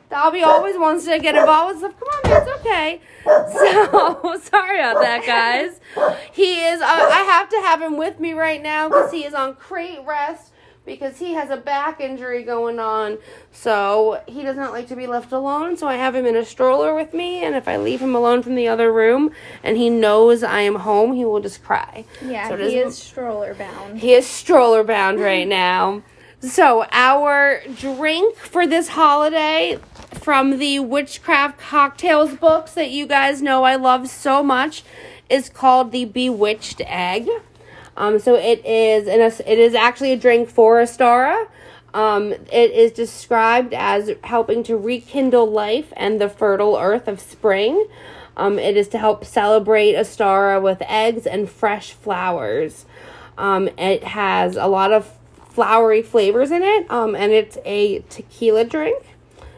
Dobby 0.10 0.42
always 0.44 0.78
wants 0.78 1.06
to 1.06 1.20
get 1.20 1.36
involved 1.36 1.81
with 1.81 1.92
stuff. 1.92 2.00
Come 2.00 2.10
on, 2.10 2.30
man, 2.30 2.42
it's 2.42 2.60
okay. 2.60 3.02
So 3.24 4.40
sorry 4.44 4.80
about 4.80 5.02
that, 5.02 5.24
guys. 5.26 5.80
He 6.32 6.62
is. 6.62 6.82
Uh, 6.82 6.86
I 6.86 7.22
have 7.24 7.50
to 7.50 7.58
have 7.62 7.82
him 7.82 7.98
with 7.98 8.20
me 8.20 8.34
right 8.34 8.62
now 8.62 8.88
because 8.88 9.12
he 9.12 9.25
is 9.25 9.34
on 9.34 9.56
crate 9.56 10.00
rest 10.06 10.54
because 10.89 11.19
he 11.19 11.33
has 11.33 11.51
a 11.51 11.57
back 11.57 12.01
injury 12.01 12.41
going 12.41 12.80
on. 12.80 13.19
So 13.51 14.21
he 14.27 14.41
does 14.41 14.57
not 14.57 14.71
like 14.74 14.88
to 14.88 14.95
be 14.95 15.06
left 15.06 15.31
alone. 15.31 15.77
So 15.77 15.88
I 15.88 15.95
have 15.95 16.15
him 16.15 16.25
in 16.25 16.36
a 16.36 16.44
stroller 16.44 16.95
with 16.95 17.13
me. 17.13 17.44
And 17.44 17.56
if 17.56 17.68
I 17.68 17.77
leave 17.77 18.01
him 18.01 18.15
alone 18.15 18.41
from 18.41 18.55
the 18.55 18.67
other 18.67 18.91
room 18.91 19.31
and 19.63 19.77
he 19.77 19.89
knows 19.89 20.41
I 20.41 20.62
am 20.62 20.75
home, 20.75 21.13
he 21.13 21.24
will 21.24 21.39
just 21.39 21.63
cry. 21.63 22.05
Yeah, 22.25 22.50
so 22.50 22.58
he 22.58 22.77
is 22.77 22.98
stroller 22.98 23.53
bound. 23.53 24.00
He 24.00 24.13
is 24.13 24.25
stroller 24.25 24.84
bound 24.84 25.19
right 25.19 25.48
now. 25.48 26.01
So 26.41 26.86
our 26.91 27.62
drink 27.75 28.38
for 28.38 28.65
this 28.65 28.89
holiday 28.89 29.77
from 30.13 30.58
the 30.58 30.79
witchcraft 30.79 31.60
cocktails 31.60 32.34
books 32.36 32.74
that 32.74 32.89
you 32.89 33.05
guys 33.05 33.41
know 33.41 33.63
I 33.63 33.75
love 33.75 34.10
so 34.10 34.41
much 34.41 34.84
is 35.29 35.50
called 35.50 35.91
the 35.91 36.05
Bewitched 36.05 36.81
Egg. 36.86 37.29
Um, 38.00 38.18
so 38.18 38.34
it 38.34 38.65
is 38.65 39.08
an, 39.08 39.20
it 39.20 39.60
is 39.60 39.75
actually 39.75 40.13
a 40.13 40.18
drink 40.18 40.50
for 40.50 40.77
Ostara. 40.77 41.48
Um, 41.94 42.32
it 42.32 42.72
is 42.72 42.91
described 42.91 43.74
as 43.74 44.12
helping 44.24 44.63
to 44.63 44.77
rekindle 44.77 45.46
life 45.51 45.91
and 45.98 46.20
the 46.20 46.29
fertile 46.29 46.77
earth 46.77 47.08
of 47.08 47.20
spring. 47.20 47.88
Um, 48.38 48.58
it 48.58 48.77
is 48.77 48.88
to 48.89 48.98
help 48.98 49.25
celebrate 49.25 49.96
Ostara 49.96 50.62
with 50.62 50.82
eggs 50.84 51.27
and 51.27 51.50
fresh 51.50 51.91
flowers. 51.91 52.86
Um, 53.38 53.68
it 53.77 54.03
has 54.06 54.56
a 54.56 54.68
lot 54.68 54.94
of 54.94 55.12
flowery 55.50 56.01
flavors 56.01 56.51
in 56.51 56.63
it, 56.63 56.89
um, 56.89 57.15
and 57.15 57.34
it's 57.34 57.58
a 57.65 58.00
tequila 58.10 58.63
drink. 58.63 59.03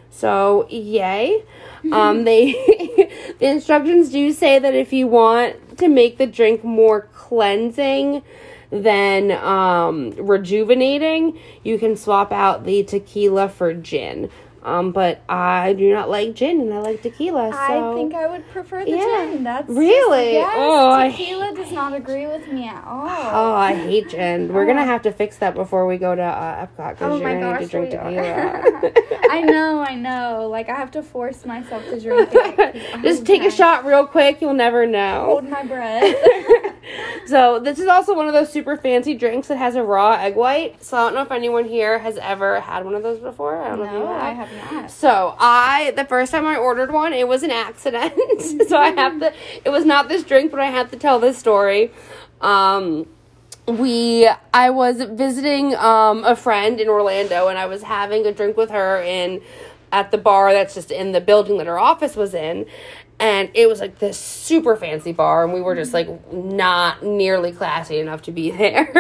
So, 0.10 0.67
yay. 0.67 1.43
Um, 1.91 2.24
they 2.25 2.53
the 3.39 3.48
instructions 3.48 4.10
do 4.10 4.31
say 4.31 4.57
that 4.57 4.74
if 4.74 4.91
you 4.91 5.05
want 5.05 5.70
to 5.81 5.89
make 5.89 6.17
the 6.17 6.25
drink 6.25 6.63
more 6.63 7.09
cleansing 7.13 8.23
than 8.71 9.31
um, 9.31 10.11
rejuvenating, 10.11 11.38
you 11.63 11.77
can 11.77 11.97
swap 11.97 12.31
out 12.31 12.63
the 12.63 12.83
tequila 12.83 13.50
for 13.50 13.73
gin. 13.73 14.29
Um, 14.63 14.91
but 14.91 15.24
I 15.27 15.74
do 15.74 15.91
not 15.91 16.10
like 16.10 16.36
gin 16.36 16.62
and 16.62 16.72
I 16.74 16.80
like 16.80 17.01
tequila. 17.01 17.51
So. 17.51 17.58
I 17.58 17.96
think 17.96 18.13
I 18.13 18.27
would 18.27 18.48
prefer 18.50 18.86
the 18.86 18.91
yeah. 18.91 19.25
gin. 19.25 19.44
That's 19.44 19.68
really 19.68 20.34
just, 20.34 20.34
yes, 20.34 20.56
oh, 20.56 21.10
tequila 21.10 21.56
does 21.56 21.72
not 21.72 21.94
agree 21.94 22.27
with 22.27 22.48
me 22.48 22.68
at 22.68 22.84
all. 22.86 23.08
Oh, 23.10 23.53
I 23.53 23.74
hate 23.74 24.10
gin. 24.10 24.53
We're 24.53 24.68
gonna 24.68 24.86
have 24.86 25.01
to 25.03 25.12
fix 25.12 25.38
that 25.38 25.56
before 25.56 25.88
we 25.88 25.98
go 25.98 26.13
to 26.13 26.22
uh, 26.22 26.68
Epcot 26.68 26.91
because 26.91 27.13
oh 27.13 27.18
you're 27.18 27.39
gonna 27.39 27.60
gosh, 27.60 27.63
to 27.63 27.68
drink 27.68 27.89
tequila. 27.89 28.91
I 29.32 29.41
know, 29.41 29.84
I 29.88 29.96
know. 29.96 30.48
Like 30.48 30.70
I 30.70 30.75
have 30.75 30.91
to 30.91 31.01
force 31.01 31.44
myself 31.46 31.84
to 31.86 32.00
drink 32.00 32.30
it. 32.32 33.01
just 33.01 33.25
take 33.25 33.44
a 33.44 33.51
shot 33.51 33.84
real 33.84 34.06
quick. 34.06 34.41
You'll 34.41 34.53
never 34.53 34.86
know. 34.86 35.25
Hold 35.25 35.50
my 35.50 35.63
breath. 35.63 36.15
So 37.25 37.60
this 37.60 37.80
is 37.80 37.88
also 37.88 38.15
one 38.15 38.27
of 38.27 38.34
those 38.34 38.51
super 38.51 38.75
fancy 38.75 39.13
drinks 39.13 39.48
that 39.48 39.58
has 39.58 39.75
a 39.75 39.84
raw 39.84 40.13
egg 40.13 40.36
white. 40.36 40.84
So 40.84 40.98
I 40.98 41.01
don't 41.06 41.13
know 41.13 41.22
if 41.22 41.32
anyone 41.32 41.65
here 41.65 42.00
has 42.00 42.18
ever 42.18 42.60
had 42.60 42.84
one 42.84 42.96
of 42.96 43.03
those 43.03 43.20
before. 43.20 43.62
I 43.62 43.70
don't 43.70 43.80
know 43.80 43.86
if 43.86 43.91
you 43.94 44.00
No, 44.00 44.08
have. 44.08 44.22
I 44.22 44.32
have 44.32 44.50
So 44.88 45.36
I 45.39 45.91
the 45.96 46.05
first 46.05 46.31
time 46.31 46.46
I 46.46 46.58
ordered 46.58 46.91
one, 46.91 47.13
it 47.13 47.27
was 47.27 47.43
an 47.43 47.51
accident. 47.51 48.13
so 48.67 48.77
I 48.77 48.89
have 48.89 49.20
to 49.20 49.34
it 49.65 49.70
was 49.70 49.86
not 49.86 50.10
this 50.10 50.24
drink, 50.24 50.51
but 50.51 50.60
I 50.60 50.67
have 50.67 50.91
to 50.91 50.98
tell 50.98 51.20
this 51.20 51.38
story. 51.38 51.91
Um 52.41 53.08
we 53.67 54.29
I 54.53 54.70
was 54.70 55.01
visiting 55.01 55.75
um 55.75 56.24
a 56.24 56.36
friend 56.36 56.79
in 56.79 56.89
Orlando 56.89 57.48
and 57.48 57.58
I 57.58 57.65
was 57.65 57.84
having 57.84 58.25
a 58.25 58.31
drink 58.31 58.58
with 58.58 58.72
her 58.72 59.01
in 59.01 59.41
at 59.91 60.12
the 60.12 60.17
bar 60.17 60.53
that's 60.53 60.74
just 60.74 60.91
in 60.91 61.12
the 61.12 61.22
building 61.22 61.58
that 61.58 61.67
her 61.67 61.79
office 61.79 62.15
was 62.15 62.34
in. 62.34 62.65
And 63.20 63.51
it 63.53 63.67
was 63.67 63.79
like 63.79 64.00
this 64.00 64.17
super 64.17 64.75
fancy 64.75 65.12
bar, 65.12 65.43
and 65.43 65.53
we 65.53 65.62
were 65.62 65.75
just 65.75 65.93
like 65.93 66.34
not 66.34 67.03
nearly 67.03 67.51
classy 67.51 68.00
enough 68.00 68.24
to 68.24 68.31
be 68.31 68.50
there. 68.58 68.91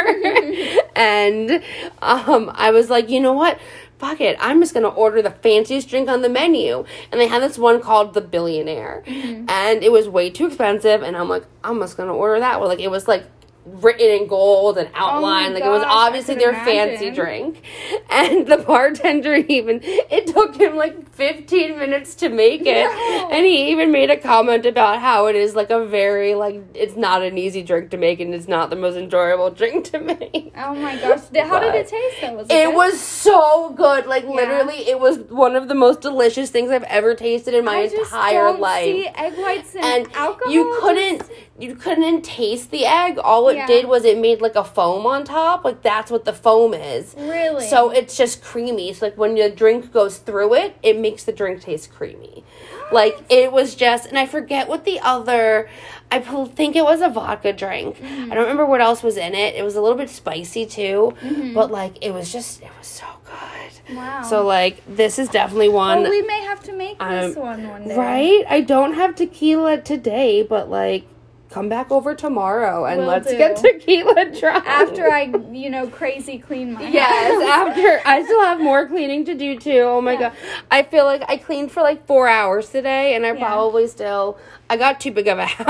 and 0.95 1.63
um, 2.03 2.51
I 2.53 2.69
was 2.69 2.89
like, 2.89 3.09
you 3.09 3.19
know 3.19 3.33
what? 3.33 3.59
Fuck 4.01 4.19
it. 4.19 4.35
I'm 4.39 4.59
just 4.61 4.73
to 4.81 4.89
order 4.89 5.21
the 5.21 5.29
fanciest 5.29 5.87
drink 5.87 6.09
on 6.09 6.23
the 6.23 6.27
menu. 6.27 6.85
And 7.11 7.21
they 7.21 7.27
had 7.27 7.43
this 7.43 7.59
one 7.59 7.79
called 7.79 8.15
the 8.15 8.21
Billionaire. 8.21 9.03
Mm-hmm. 9.05 9.45
And 9.47 9.83
it 9.83 9.91
was 9.91 10.09
way 10.09 10.31
too 10.31 10.47
expensive. 10.47 11.03
And 11.03 11.15
I'm 11.15 11.29
like, 11.29 11.43
I'm 11.63 11.79
just 11.79 11.97
to 12.09 12.15
order 12.15 12.39
that. 12.39 12.59
Well, 12.59 12.67
like, 12.67 12.79
it 12.79 12.89
was 12.89 13.07
like 13.07 13.25
written 13.65 14.09
in 14.09 14.27
gold 14.27 14.77
and 14.77 14.89
oh 14.95 14.97
outlined. 14.99 15.53
like, 15.53 15.63
it 15.63 15.69
was 15.69 15.83
obviously 15.85 16.35
their 16.35 16.53
fancy 16.53 17.11
drink. 17.11 17.61
And 18.09 18.45
the 18.45 18.57
bartender 18.57 19.35
even, 19.49 19.79
it 19.83 20.27
took 20.27 20.55
him 20.59 20.75
like 20.75 21.13
15 21.13 21.77
minutes 21.79 22.15
to 22.15 22.29
make 22.29 22.61
it. 22.65 22.83
No. 22.85 23.29
And 23.31 23.45
he 23.45 23.71
even 23.71 23.91
made 23.91 24.09
a 24.09 24.17
comment 24.17 24.65
about 24.65 24.99
how 24.99 25.27
it 25.27 25.35
is 25.35 25.55
like 25.55 25.69
a 25.69 25.85
very, 25.85 26.35
like, 26.35 26.61
it's 26.73 26.97
not 26.97 27.21
an 27.21 27.37
easy 27.37 27.63
drink 27.63 27.89
to 27.91 27.97
make 27.97 28.19
and 28.19 28.33
it's 28.33 28.47
not 28.49 28.69
the 28.69 28.75
most 28.75 28.95
enjoyable 28.97 29.49
drink 29.61 29.85
to 29.91 29.99
make. 29.99 30.51
Oh 30.57 30.75
my 30.75 30.97
gosh. 30.97 31.21
How 31.35 31.59
did 31.59 31.75
it 31.75 31.87
taste 31.87 32.17
though? 32.21 32.33
Was 32.33 32.47
it, 32.49 32.53
It 32.53 32.65
good? 32.67 32.75
was 32.75 32.99
so 32.99 33.69
good. 33.71 34.05
Like 34.07 34.25
literally, 34.25 34.89
it 34.89 34.99
was 34.99 35.19
one 35.29 35.55
of 35.55 35.67
the 35.69 35.75
most 35.75 36.01
delicious 36.01 36.49
things 36.49 36.69
I've 36.71 36.83
ever 36.83 37.15
tasted 37.15 37.53
in 37.53 37.63
my 37.63 37.77
entire 37.79 38.51
life. 38.51 38.83
See 38.83 39.07
egg 39.07 39.33
whites 39.37 39.75
and, 39.75 39.85
and 39.85 40.13
alcohol. 40.15 40.51
you 40.53 40.77
couldn't, 40.81 41.19
just- 41.19 41.31
you 41.61 41.75
couldn't 41.75 42.23
taste 42.23 42.71
the 42.71 42.85
egg. 42.85 43.17
All 43.19 43.47
it 43.49 43.55
Yeah. 43.57 43.67
did 43.67 43.85
was 43.87 44.03
it 44.05 44.17
made 44.17 44.41
like 44.41 44.55
a 44.55 44.63
foam 44.63 45.05
on 45.05 45.23
top. 45.23 45.63
Like 45.63 45.81
that's 45.81 46.09
what 46.11 46.25
the 46.25 46.33
foam 46.33 46.73
is. 46.73 47.15
Really? 47.17 47.65
So 47.67 47.89
it's 47.91 48.17
just 48.17 48.41
creamy. 48.43 48.93
So 48.93 49.05
like 49.07 49.17
when 49.17 49.35
the 49.35 49.49
drink 49.49 49.91
goes 49.93 50.17
through 50.17 50.55
it, 50.55 50.75
it 50.81 50.97
makes 50.99 51.23
the 51.23 51.31
drink 51.31 51.61
taste 51.61 51.91
creamy. 51.91 52.43
Like 52.91 53.17
it 53.29 53.51
was 53.51 53.75
just, 53.75 54.05
and 54.07 54.17
I 54.17 54.25
forget 54.25 54.67
what 54.67 54.83
the 54.85 54.99
other. 55.01 55.69
I 56.13 56.19
think 56.19 56.75
it 56.75 56.83
was 56.83 56.99
a 56.99 57.07
vodka 57.07 57.53
drink. 57.53 57.95
Mm-hmm. 57.97 58.23
I 58.31 58.35
don't 58.35 58.43
remember 58.43 58.65
what 58.65 58.81
else 58.81 59.01
was 59.01 59.15
in 59.15 59.33
it. 59.33 59.55
It 59.55 59.63
was 59.63 59.77
a 59.77 59.81
little 59.81 59.97
bit 59.97 60.09
spicy 60.09 60.65
too, 60.65 61.13
Mhm. 61.23 61.53
but 61.53 61.71
like 61.71 61.93
it 62.01 62.13
was 62.13 62.33
just, 62.33 62.61
it 62.61 62.67
was 62.77 62.87
so 62.87 63.05
good. 63.23 63.95
Wow. 63.95 64.21
So 64.23 64.45
like 64.45 64.81
this 64.87 65.17
is 65.19 65.29
definitely 65.29 65.69
one. 65.69 66.01
Well, 66.01 66.11
we 66.11 66.21
may 66.23 66.41
have 66.41 66.61
to 66.63 66.73
make 66.73 66.99
this 66.99 67.37
Um, 67.37 67.41
one 67.41 67.67
one 67.69 67.87
day. 67.87 67.95
Right? 67.95 68.43
I 68.49 68.59
don't 68.59 68.93
have 68.95 69.15
tequila 69.15 69.77
today, 69.77 70.43
but 70.43 70.69
like 70.69 71.05
come 71.51 71.69
back 71.69 71.91
over 71.91 72.15
tomorrow 72.15 72.85
and 72.85 72.99
Will 73.01 73.07
let's 73.07 73.29
do. 73.29 73.37
get 73.37 73.55
tequila 73.57 74.25
drunk. 74.39 74.65
After 74.65 75.07
I, 75.07 75.23
you 75.51 75.69
know, 75.69 75.87
crazy 75.87 76.39
clean 76.39 76.73
my 76.73 76.87
Yes, 76.87 77.41
after 77.49 78.01
I 78.05 78.23
still 78.23 78.41
have 78.41 78.59
more 78.61 78.87
cleaning 78.87 79.25
to 79.25 79.35
do 79.35 79.59
too. 79.59 79.81
Oh 79.81 80.01
my 80.01 80.13
Yeah. 80.13 80.19
god. 80.29 80.33
I 80.71 80.83
feel 80.83 81.05
like 81.05 81.23
I 81.27 81.37
cleaned 81.37 81.71
for 81.71 81.83
like 81.83 82.05
4 82.07 82.27
hours 82.27 82.69
today 82.69 83.15
and 83.15 83.25
I 83.25 83.33
Yeah. 83.33 83.39
probably 83.47 83.87
still 83.87 84.37
I 84.71 84.77
got 84.77 85.01
too 85.01 85.11
big 85.11 85.27
of 85.27 85.37
a 85.37 85.45
house. 85.61 85.67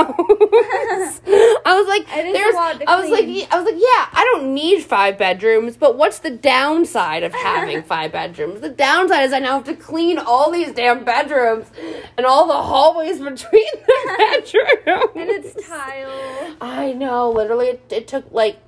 I 1.26 1.74
was 1.76 1.88
like 1.88 2.16
It 2.16 2.26
is 2.26 2.30
a 2.30 2.38
there's 2.38 2.54
lot 2.54 2.78
to 2.80 2.88
I 2.88 3.00
was 3.00 3.10
like 3.10 3.24
I 3.52 3.56
was 3.60 3.64
like 3.64 3.74
yeah, 3.80 4.08
I 4.12 4.30
don't 4.32 4.54
need 4.54 4.84
5 4.84 5.18
bedrooms, 5.18 5.76
but 5.76 5.96
what's 5.98 6.20
the 6.20 6.30
downside 6.30 7.24
of 7.24 7.32
having 7.32 7.82
5 7.96 8.12
bedrooms? 8.12 8.60
The 8.60 8.68
downside 8.68 9.24
is 9.24 9.32
I 9.32 9.40
now 9.40 9.54
have 9.54 9.64
to 9.64 9.74
clean 9.74 10.18
all 10.18 10.52
these 10.52 10.70
damn 10.72 11.04
bedrooms 11.04 11.66
and 12.16 12.24
all 12.24 12.46
the 12.46 12.52
hallways 12.54 13.18
between 13.18 13.66
the 13.74 14.16
bedrooms. 14.18 15.10
and 15.16 15.30
it's 15.30 15.66
tile. 15.68 16.54
I 16.60 16.92
know. 16.92 17.30
Literally, 17.30 17.68
it, 17.68 17.82
it 17.90 18.06
took 18.08 18.30
like 18.30 18.58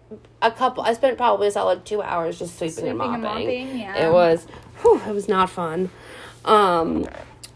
a 0.42 0.50
couple. 0.50 0.82
I 0.82 0.94
spent 0.94 1.16
probably 1.16 1.46
a 1.46 1.50
solid 1.52 1.84
two 1.84 2.02
hours 2.02 2.40
just 2.40 2.58
sweeping, 2.58 2.74
Sweeping 2.74 2.90
and 3.00 3.00
and 3.02 3.22
mopping. 3.22 3.46
mopping, 3.46 3.78
yeah. 3.78 4.08
It 4.08 4.12
was. 4.12 4.46
Whew, 4.82 5.00
it 5.06 5.14
was 5.14 5.28
not 5.28 5.48
fun. 5.48 5.90
Um. 6.44 7.06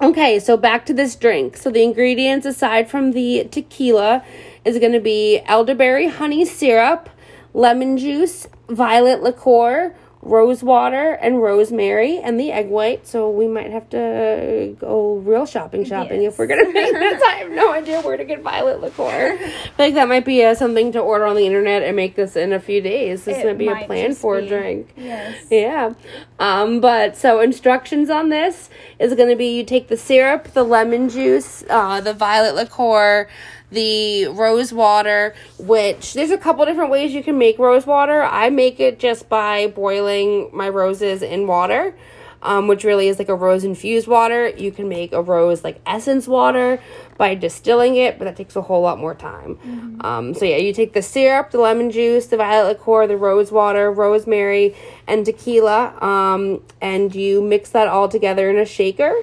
Okay, 0.00 0.38
so 0.38 0.56
back 0.56 0.86
to 0.86 0.94
this 0.94 1.16
drink. 1.16 1.56
So 1.56 1.72
the 1.72 1.82
ingredients, 1.82 2.46
aside 2.46 2.88
from 2.88 3.12
the 3.12 3.48
tequila, 3.50 4.22
is 4.64 4.78
going 4.78 4.92
to 4.92 5.00
be 5.00 5.40
elderberry 5.46 6.06
honey 6.06 6.44
syrup, 6.44 7.10
lemon 7.52 7.98
juice, 7.98 8.46
violet 8.68 9.24
liqueur, 9.24 9.96
rose 10.20 10.62
water, 10.62 11.12
and 11.12 11.40
rosemary, 11.40 12.18
and 12.18 12.38
the 12.40 12.50
egg 12.50 12.68
white. 12.68 13.06
So 13.06 13.30
we 13.30 13.46
might 13.46 13.70
have 13.70 13.88
to 13.90 14.76
go 14.80 15.16
real 15.16 15.46
shopping 15.46 15.84
shopping 15.84 16.22
Yes. 16.22 16.32
if 16.32 16.38
we're 16.38 16.46
to 16.48 16.72
make 16.72 16.92
this. 16.92 17.22
I 17.22 17.34
have 17.36 17.50
no 17.50 17.72
idea 17.72 18.00
where 18.02 18.16
to 18.16 18.24
get 18.24 18.42
violet 18.42 18.80
liqueur. 18.80 19.38
Like 19.78 19.94
that 19.94 20.08
might 20.08 20.24
be 20.24 20.44
uh, 20.44 20.54
something 20.56 20.90
to 20.92 20.98
order 20.98 21.24
on 21.24 21.36
the 21.36 21.46
internet 21.46 21.84
and 21.84 21.94
make 21.94 22.16
this 22.16 22.34
in 22.34 22.52
a 22.52 22.58
few 22.58 22.80
days. 22.80 23.24
This 23.24 23.38
It 23.38 23.46
might 23.46 23.58
be 23.58 23.68
a 23.68 23.86
plan 23.86 24.12
for 24.14 24.38
a 24.38 24.46
drink. 24.46 24.92
Yes. 24.96 25.46
Yeah. 25.50 25.94
Um, 26.40 26.80
but 26.80 27.16
so 27.16 27.40
instructions 27.40 28.10
on 28.10 28.28
this 28.28 28.70
is 28.98 29.14
going 29.14 29.28
to 29.28 29.36
be 29.36 29.56
you 29.56 29.64
take 29.64 29.86
the 29.86 29.96
syrup, 29.96 30.48
the 30.52 30.64
lemon 30.64 31.08
juice, 31.08 31.62
uh, 31.70 32.00
the 32.00 32.12
violet 32.12 32.56
liqueur, 32.56 33.28
the 33.70 34.28
rose 34.28 34.72
water, 34.72 35.34
which 35.58 36.14
there's 36.14 36.30
a 36.30 36.38
couple 36.38 36.64
different 36.64 36.90
ways 36.90 37.12
you 37.12 37.22
can 37.22 37.38
make 37.38 37.58
rose 37.58 37.86
water. 37.86 38.22
I 38.22 38.50
make 38.50 38.80
it 38.80 38.98
just 38.98 39.28
by 39.28 39.66
boiling 39.68 40.50
my 40.52 40.68
roses 40.68 41.22
in 41.22 41.46
water. 41.46 41.94
Um, 42.40 42.68
which 42.68 42.84
really 42.84 43.08
is 43.08 43.18
like 43.18 43.28
a 43.28 43.34
rose 43.34 43.64
infused 43.64 44.06
water. 44.06 44.46
You 44.46 44.70
can 44.70 44.88
make 44.88 45.12
a 45.12 45.20
rose 45.20 45.64
like 45.64 45.80
essence 45.84 46.28
water 46.28 46.80
by 47.16 47.34
distilling 47.34 47.96
it, 47.96 48.16
but 48.16 48.26
that 48.26 48.36
takes 48.36 48.54
a 48.54 48.62
whole 48.62 48.80
lot 48.80 48.96
more 49.00 49.12
time. 49.12 49.58
Um, 50.02 50.34
so 50.34 50.44
yeah, 50.44 50.58
you 50.58 50.72
take 50.72 50.92
the 50.92 51.02
syrup, 51.02 51.50
the 51.50 51.58
lemon 51.58 51.90
juice, 51.90 52.26
the 52.26 52.36
violet 52.36 52.78
liqueur, 52.78 53.08
the 53.08 53.16
rose 53.16 53.50
water, 53.50 53.90
rosemary, 53.90 54.76
and 55.08 55.26
tequila, 55.26 56.00
um, 56.00 56.62
and 56.80 57.12
you 57.12 57.42
mix 57.42 57.70
that 57.70 57.88
all 57.88 58.08
together 58.08 58.48
in 58.48 58.56
a 58.56 58.64
shaker. 58.64 59.16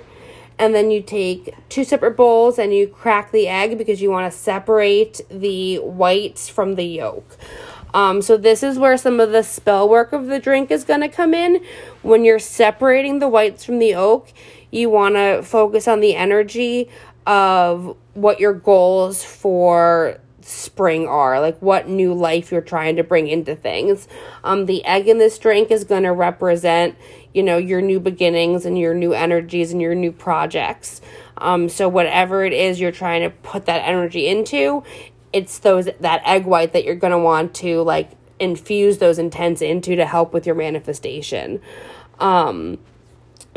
And 0.57 0.73
then 0.73 0.89
you 0.89 1.01
take 1.01 1.53
two 1.69 1.83
separate 1.83 2.15
bowls 2.15 2.57
and 2.57 2.73
you 2.73 2.87
crack 2.87 3.31
the 3.31 3.47
egg 3.47 3.77
because 3.77 4.01
you 4.01 4.09
want 4.09 4.31
to 4.31 4.37
separate 4.37 5.21
the 5.29 5.79
whites 5.79 6.47
from 6.47 6.75
the 6.75 6.85
yolk. 6.85 7.37
Um, 7.93 8.21
so 8.21 8.35
this 8.35 8.61
is 8.61 8.77
where 8.77 8.97
some 8.97 9.19
of 9.19 9.31
the 9.31 9.41
spell 9.41 9.87
work 9.87 10.11
of 10.11 10.27
the 10.27 10.39
drink 10.39 10.69
is 10.69 10.83
going 10.83 11.01
to 11.01 11.09
come 11.09 11.33
in. 11.33 11.63
When 12.01 12.25
you're 12.25 12.39
separating 12.39 13.19
the 13.19 13.29
whites 13.29 13.63
from 13.63 13.79
the 13.79 13.95
oak, 13.95 14.33
you 14.69 14.89
want 14.89 15.15
to 15.15 15.41
focus 15.43 15.87
on 15.87 16.01
the 16.01 16.15
energy 16.15 16.89
of 17.25 17.95
what 18.13 18.39
your 18.39 18.53
goals 18.53 19.23
for 19.23 20.19
spring 20.41 21.07
are, 21.07 21.39
like 21.39 21.59
what 21.61 21.87
new 21.87 22.13
life 22.13 22.51
you're 22.51 22.61
trying 22.61 22.97
to 22.97 23.03
bring 23.03 23.27
into 23.27 23.55
things. 23.55 24.07
Um, 24.43 24.65
the 24.65 24.83
egg 24.85 25.07
in 25.07 25.17
this 25.17 25.39
drink 25.39 25.71
is 25.71 25.83
going 25.83 26.03
to 26.03 26.11
represent, 26.11 26.95
you 27.35 27.43
know, 27.43 27.57
your 27.57 27.81
new 27.81 27.99
beginnings 27.99 28.65
and 28.65 28.79
your 28.79 28.93
new 28.93 29.13
energies 29.13 29.73
and 29.73 29.81
your 29.81 29.93
new 29.93 30.11
projects. 30.11 31.01
Um, 31.37 31.67
so 31.67 31.89
whatever 31.89 32.45
it 32.45 32.53
is 32.53 32.79
you're 32.79 32.93
trying 32.93 33.23
to 33.23 33.29
put 33.29 33.65
that 33.65 33.79
energy 33.79 34.27
into, 34.27 34.83
it's 35.33 35.59
those 35.59 35.89
that 35.99 36.21
egg 36.25 36.45
white 36.45 36.71
that 36.71 36.85
you're 36.85 36.95
going 36.95 37.11
to 37.11 37.19
want 37.19 37.53
to 37.55 37.81
like 37.81 38.11
infuse 38.39 38.99
those 38.99 39.19
intents 39.19 39.61
into 39.61 39.97
to 39.97 40.05
help 40.05 40.33
with 40.33 40.45
your 40.45 40.55
manifestation. 40.55 41.59
Um, 42.19 42.79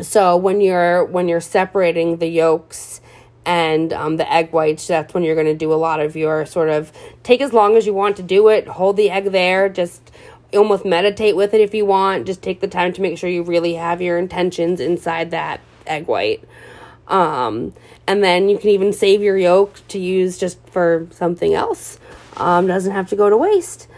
so 0.00 0.36
when 0.36 0.60
you're 0.60 1.04
when 1.04 1.28
you're 1.28 1.40
separating 1.40 2.16
the 2.16 2.26
yolks 2.26 3.00
and 3.44 3.92
um, 3.92 4.16
the 4.16 4.30
egg 4.30 4.50
whites 4.50 4.88
that's 4.88 5.14
when 5.14 5.22
you're 5.22 5.36
going 5.36 5.46
to 5.46 5.54
do 5.54 5.72
a 5.72 5.76
lot 5.76 6.00
of 6.00 6.16
your 6.16 6.44
sort 6.46 6.68
of 6.68 6.92
take 7.22 7.40
as 7.40 7.52
long 7.52 7.76
as 7.76 7.86
you 7.86 7.94
want 7.94 8.16
to 8.16 8.22
do 8.22 8.48
it 8.48 8.66
hold 8.68 8.96
the 8.96 9.10
egg 9.10 9.26
there 9.32 9.68
just 9.68 10.12
almost 10.54 10.84
meditate 10.84 11.36
with 11.36 11.54
it 11.54 11.60
if 11.60 11.74
you 11.74 11.84
want. 11.84 12.26
Just 12.26 12.42
take 12.42 12.60
the 12.60 12.68
time 12.68 12.92
to 12.94 13.02
make 13.02 13.18
sure 13.18 13.28
you 13.28 13.42
really 13.42 13.74
have 13.74 14.00
your 14.00 14.18
intentions 14.18 14.80
inside 14.80 15.30
that 15.30 15.60
egg 15.86 16.06
white. 16.06 16.44
Um, 17.06 17.72
and 18.06 18.22
then 18.22 18.48
you 18.48 18.58
can 18.58 18.70
even 18.70 18.92
save 18.92 19.22
your 19.22 19.36
yolk 19.36 19.80
to 19.88 19.98
use 19.98 20.38
just 20.38 20.58
for 20.68 21.06
something 21.10 21.54
else. 21.54 21.98
Um, 22.36 22.66
doesn't 22.66 22.92
have 22.92 23.08
to 23.10 23.16
go 23.16 23.28
to 23.28 23.36
waste. 23.36 23.88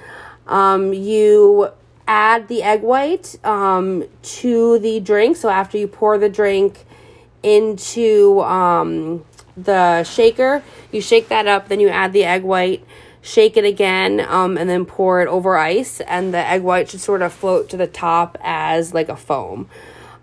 Um, 0.47 0.93
you 0.93 1.71
add 2.09 2.49
the 2.49 2.63
egg 2.63 2.83
white 2.83 3.37
um, 3.45 4.05
to 4.23 4.79
the 4.81 4.99
drink. 5.01 5.37
So 5.37 5.49
after 5.49 5.79
you 5.79 5.87
pour 5.87 6.19
the 6.19 6.29
drink 6.29 6.85
into 7.43 8.41
um, 8.41 9.25
the 9.57 10.03
shaker, 10.05 10.63
you 10.91 11.01
shake 11.01 11.29
that 11.29 11.47
up, 11.47 11.69
then 11.69 11.79
you 11.79 11.89
add 11.89 12.13
the 12.13 12.25
egg 12.25 12.43
white, 12.43 12.85
shake 13.23 13.57
it 13.57 13.65
again, 13.65 14.21
um, 14.21 14.57
and 14.57 14.69
then 14.69 14.85
pour 14.85 15.21
it 15.21 15.29
over 15.29 15.57
ice. 15.57 16.01
And 16.03 16.33
the 16.33 16.39
egg 16.39 16.63
white 16.63 16.91
should 16.91 17.01
sort 17.01 17.23
of 17.23 17.33
float 17.33 17.69
to 17.71 17.77
the 17.77 17.87
top 17.87 18.39
as 18.43 18.95
like 18.95 19.09
a 19.09 19.17
foam. 19.17 19.69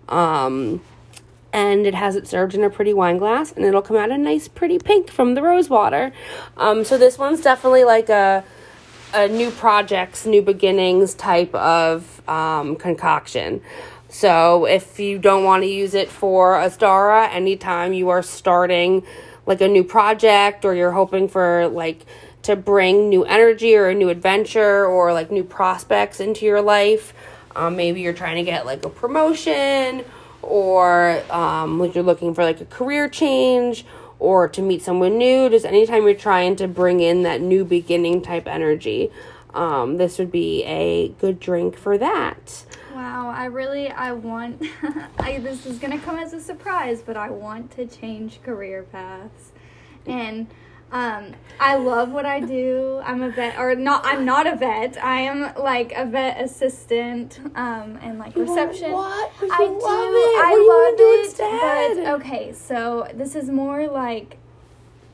Um, 0.08 0.80
and 1.52 1.86
it 1.86 1.94
has 1.94 2.16
it 2.16 2.26
served 2.26 2.54
in 2.54 2.62
a 2.62 2.70
pretty 2.70 2.92
wine 2.92 3.18
glass, 3.18 3.52
and 3.52 3.64
it'll 3.64 3.82
come 3.82 3.96
out 3.96 4.10
a 4.10 4.18
nice, 4.18 4.48
pretty 4.48 4.78
pink 4.78 5.10
from 5.10 5.34
the 5.34 5.42
rose 5.42 5.70
water. 5.70 6.12
Um, 6.56 6.84
so 6.84 6.98
this 6.98 7.18
one's 7.18 7.40
definitely 7.40 7.84
like 7.84 8.08
a 8.08 8.44
a 9.14 9.26
new 9.26 9.50
projects, 9.50 10.26
new 10.26 10.42
beginnings 10.42 11.14
type 11.14 11.54
of 11.54 12.20
um, 12.28 12.76
concoction. 12.76 13.62
So 14.10 14.66
if 14.66 15.00
you 15.00 15.18
don't 15.18 15.44
want 15.44 15.62
to 15.62 15.68
use 15.68 15.94
it 15.94 16.10
for 16.10 16.58
a 16.58 16.66
Ostara, 16.66 17.32
anytime 17.32 17.92
you 17.92 18.08
are 18.10 18.22
starting 18.22 19.04
like 19.46 19.60
a 19.60 19.68
new 19.68 19.84
project 19.84 20.64
or 20.64 20.74
you're 20.74 20.92
hoping 20.92 21.28
for 21.28 21.68
like 21.68 22.04
to 22.48 22.56
bring 22.56 23.10
new 23.10 23.24
energy 23.24 23.76
or 23.76 23.88
a 23.88 23.94
new 23.94 24.08
adventure 24.08 24.86
or 24.86 25.12
like 25.12 25.30
new 25.30 25.44
prospects 25.44 26.18
into 26.18 26.46
your 26.46 26.62
life, 26.62 27.12
um, 27.54 27.76
maybe 27.76 28.00
you're 28.00 28.14
trying 28.14 28.36
to 28.36 28.42
get 28.42 28.64
like 28.64 28.82
a 28.86 28.88
promotion 28.88 30.02
or 30.40 31.22
um, 31.30 31.78
like 31.78 31.94
you're 31.94 32.02
looking 32.02 32.32
for 32.32 32.42
like 32.44 32.58
a 32.62 32.64
career 32.64 33.06
change 33.06 33.84
or 34.18 34.48
to 34.48 34.62
meet 34.62 34.80
someone 34.80 35.18
new. 35.18 35.50
Just 35.50 35.66
anytime 35.66 36.04
you're 36.04 36.14
trying 36.14 36.56
to 36.56 36.66
bring 36.66 37.00
in 37.00 37.22
that 37.24 37.42
new 37.42 37.66
beginning 37.66 38.22
type 38.22 38.48
energy, 38.48 39.10
um, 39.52 39.98
this 39.98 40.18
would 40.18 40.32
be 40.32 40.64
a 40.64 41.08
good 41.20 41.38
drink 41.38 41.76
for 41.76 41.98
that. 41.98 42.64
Wow, 42.94 43.28
I 43.28 43.44
really 43.44 43.90
I 43.90 44.12
want 44.12 44.62
I 45.18 45.36
this 45.36 45.66
is 45.66 45.78
going 45.78 45.92
to 45.92 46.02
come 46.02 46.18
as 46.18 46.32
a 46.32 46.40
surprise, 46.40 47.02
but 47.02 47.18
I 47.18 47.28
want 47.28 47.72
to 47.72 47.84
change 47.84 48.42
career 48.42 48.84
paths. 48.84 49.52
And 50.06 50.46
um, 50.90 51.34
I 51.60 51.76
love 51.76 52.12
what 52.12 52.24
I 52.24 52.40
do. 52.40 53.00
I'm 53.04 53.22
a 53.22 53.30
vet, 53.30 53.58
or 53.58 53.74
not. 53.74 54.06
I'm 54.06 54.24
not 54.24 54.46
a 54.46 54.56
vet. 54.56 54.96
I 55.02 55.20
am 55.22 55.52
like 55.56 55.92
a 55.94 56.06
vet 56.06 56.40
assistant, 56.40 57.40
um, 57.54 57.98
and 58.00 58.18
like 58.18 58.36
reception. 58.36 58.92
What? 58.92 59.32
But 59.40 59.50
I 59.50 59.62
you 59.64 59.68
do. 59.68 59.74
it. 59.76 59.80
I 59.80 60.50
What 60.50 60.96
do 60.96 61.02
you 61.02 61.34
wanna 61.38 61.60
love 61.60 61.98
it. 61.98 62.04
But 62.04 62.14
okay, 62.20 62.52
so 62.52 63.08
this 63.12 63.34
is 63.34 63.50
more 63.50 63.88
like 63.88 64.38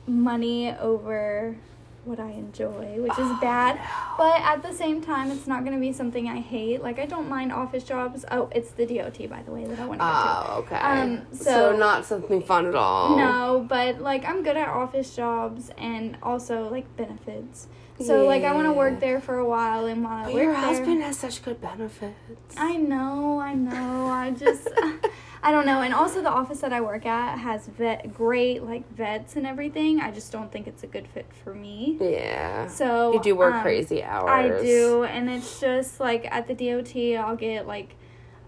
money 0.07 0.75
over 0.77 1.57
what 2.05 2.21
I 2.21 2.31
enjoy, 2.31 2.97
which 3.01 3.19
is 3.19 3.31
bad. 3.41 3.81
But 4.19 4.41
at 4.43 4.63
the 4.63 4.73
same 4.73 5.01
time, 5.03 5.31
it's 5.31 5.47
not 5.47 5.65
going 5.65 5.75
to 5.75 5.81
be 5.81 5.93
something 5.93 6.29
I 6.29 6.41
hate. 6.41 6.83
Like 6.83 6.99
I 6.99 7.07
don't 7.07 7.29
mind 7.29 7.53
office 7.53 7.85
jobs. 7.85 8.25
Oh, 8.31 8.49
it's 8.55 8.71
the 8.73 8.87
DOT, 8.87 9.29
by 9.29 9.43
the 9.43 9.51
way, 9.53 9.65
that 9.65 9.79
I 9.79 9.87
want 9.87 10.01
to 10.01 10.05
go 10.05 10.13
to. 10.13 10.51
Oh, 10.53 10.59
okay. 10.61 10.77
Um, 10.77 11.27
so, 11.33 11.45
so- 11.45 11.77
not 11.77 12.05
something 12.05 12.43
fun 12.43 12.67
at 12.67 12.75
all. 12.75 13.17
No, 13.17 13.65
but 13.69 14.01
like 14.01 14.25
I'm 14.25 14.43
good 14.43 14.57
at 14.57 14.69
office 14.69 15.15
jobs 15.15 15.71
and 15.79 16.17
also 16.23 16.69
like 16.71 16.95
benefits. 16.97 17.69
So 18.01 18.27
like 18.27 18.43
I 18.43 18.53
want 18.53 18.67
to 18.67 18.73
work 18.73 18.99
there 19.01 19.21
for 19.21 19.39
a 19.39 19.45
while, 19.47 19.87
and 19.87 20.03
while 20.03 20.15
I 20.19 20.25
But 20.25 20.35
work 20.35 20.43
your 20.43 20.53
there, 20.53 20.61
husband 20.61 21.03
has 21.03 21.17
such 21.19 21.43
good 21.45 21.61
benefits. 21.61 22.57
I 22.57 22.77
know, 22.77 23.39
I 23.39 23.55
know. 23.55 24.07
I 24.07 24.33
just, 24.33 24.69
I 25.43 25.53
don't 25.53 25.65
know. 25.65 25.81
And 25.83 25.95
also, 25.95 26.21
the 26.21 26.31
office 26.31 26.61
that 26.61 26.73
I 26.73 26.81
work 26.81 27.07
at 27.07 27.39
has 27.39 27.69
vet 27.69 28.13
great 28.13 28.65
like 28.65 28.91
vets 28.95 29.37
and 29.37 29.47
everything. 29.47 30.01
I 30.01 30.11
just 30.11 30.33
don't 30.33 30.51
think 30.51 30.67
it's 30.67 30.83
a 30.83 30.89
good 30.89 31.07
fit 31.07 31.27
for 31.45 31.55
me. 31.55 31.97
yeah. 32.01 32.67
So 32.67 33.13
you 33.15 33.23
do 33.23 33.37
work 33.37 33.55
um, 33.55 33.63
crazy 33.63 34.03
hours. 34.03 34.61
I 34.61 34.63
do, 34.65 35.05
and 35.05 35.31
it's 35.31 35.61
just 35.61 36.01
like 36.01 36.27
at 36.33 36.49
the 36.49 36.55
DOT, 36.55 36.97
I'll 37.25 37.37
get 37.37 37.67
like, 37.69 37.95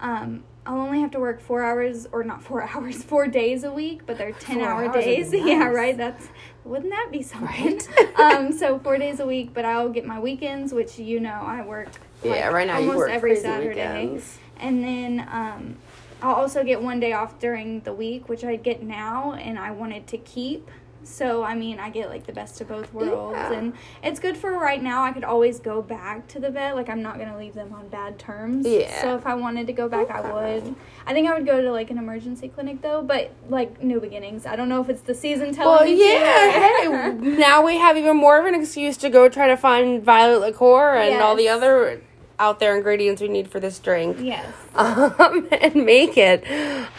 um, 0.01 0.43
I'll 0.67 0.81
only 0.81 1.01
have 1.01 1.13
to 1.13 1.21
work 1.21 1.41
four 1.41 1.63
hours 1.63 2.07
or 2.13 2.25
not 2.25 2.43
four 2.43 2.63
hours, 2.75 3.03
four 3.03 3.27
days 3.27 3.65
a 3.65 3.73
week, 3.73 4.03
but 4.07 4.19
they're 4.19 4.33
ten 4.33 4.59
Four 4.59 4.69
hour 4.69 4.85
hours 4.85 4.97
would 4.97 5.05
be 5.05 5.17
days. 5.17 5.33
yeah, 5.33 5.69
right. 5.69 5.97
That's 5.97 6.29
wouldn't 6.65 6.91
that 6.91 7.09
be 7.13 7.23
something? 7.23 7.81
Right? 7.97 8.19
um, 8.21 8.53
so 8.53 8.79
four 8.81 8.99
days 8.99 9.21
a 9.21 9.27
week, 9.27 9.55
but 9.55 9.65
I'll 9.65 9.89
get 9.89 10.05
my 10.05 10.19
weekends, 10.19 10.73
which 10.75 10.99
you 10.99 11.21
know 11.21 11.31
I 11.31 11.65
work. 11.65 11.89
Yeah, 12.25 12.49
right 12.49 12.67
now 12.67 12.79
you 12.79 12.89
almost 12.89 12.97
work 12.99 13.11
every 13.11 13.37
Saturday, 13.37 14.07
weekends. 14.07 14.39
and 14.59 14.83
then 14.83 15.29
um, 15.31 15.77
I'll 16.23 16.35
also 16.35 16.65
get 16.65 16.83
one 16.83 16.99
day 16.99 17.13
off 17.13 17.39
during 17.39 17.81
the 17.81 17.93
week, 17.93 18.29
which 18.29 18.43
I 18.43 18.57
get 18.57 18.83
now, 18.83 19.35
and 19.35 19.59
I 19.59 19.71
wanted 19.71 20.07
to 20.09 20.19
keep. 20.19 20.69
So 21.07 21.43
I 21.45 21.55
mean, 21.55 21.79
I 21.79 21.91
get 21.91 22.09
like 22.09 22.27
the 22.27 22.33
best 22.33 22.61
of 22.61 22.69
both 22.69 22.93
worlds, 22.93 23.37
Yeah. 23.37 23.53
and 23.53 23.73
it's 24.03 24.19
good 24.21 24.37
for 24.37 24.53
right 24.53 24.83
now. 24.83 25.05
I 25.05 25.13
could 25.13 25.25
always 25.25 25.61
go 25.61 25.81
back 25.83 26.27
to 26.29 26.41
the 26.41 26.51
vet. 26.51 26.75
Like 26.75 26.89
I'm 26.89 27.03
not 27.03 27.19
gonna 27.19 27.39
leave 27.39 27.55
them 27.55 27.73
on 27.73 27.89
bad 27.89 28.19
terms. 28.19 28.67
Yeah. 28.67 29.01
So 29.03 29.17
if 29.17 29.27
I 29.27 29.35
wanted 29.35 29.67
to 29.69 29.73
go 29.73 29.89
back, 29.89 30.11
I 30.11 30.21
would. 30.33 30.75
I 31.07 31.13
think 31.13 31.29
I 31.29 31.35
would 31.35 31.47
go 31.47 31.63
to 31.63 31.71
like 31.71 31.91
an 31.91 31.99
emergency 31.99 32.49
clinic 32.49 32.83
though, 32.83 33.03
but 33.03 33.31
like 33.49 33.83
new 33.83 34.01
beginnings. 34.01 34.47
I 34.47 34.57
don't 34.57 34.69
know 34.69 34.81
if 34.81 34.89
it's 34.89 35.03
the 35.03 35.15
season 35.15 35.55
telling 35.55 35.77
Well, 35.77 35.85
me 35.85 36.13
yeah. 36.13 36.51
Hey, 36.51 37.13
now 37.39 37.65
we 37.65 37.79
have 37.79 37.97
even 37.97 38.17
more 38.17 38.39
of 38.39 38.47
an 38.47 38.55
excuse 38.55 38.97
to 38.99 39.09
go 39.11 39.29
try 39.29 39.47
to 39.47 39.57
find 39.57 40.03
violet 40.03 40.41
liqueur 40.41 40.97
and 40.97 41.23
all 41.23 41.37
the 41.37 41.49
other 41.49 42.03
out 42.39 42.61
there 42.61 42.77
ingredients 42.77 43.23
we 43.23 43.29
need 43.29 43.49
for 43.49 43.61
this 43.61 43.79
drink. 43.79 44.19
yes. 44.21 44.45
um, 44.75 45.49
and 45.53 45.75
make 45.87 46.19
it. 46.19 46.45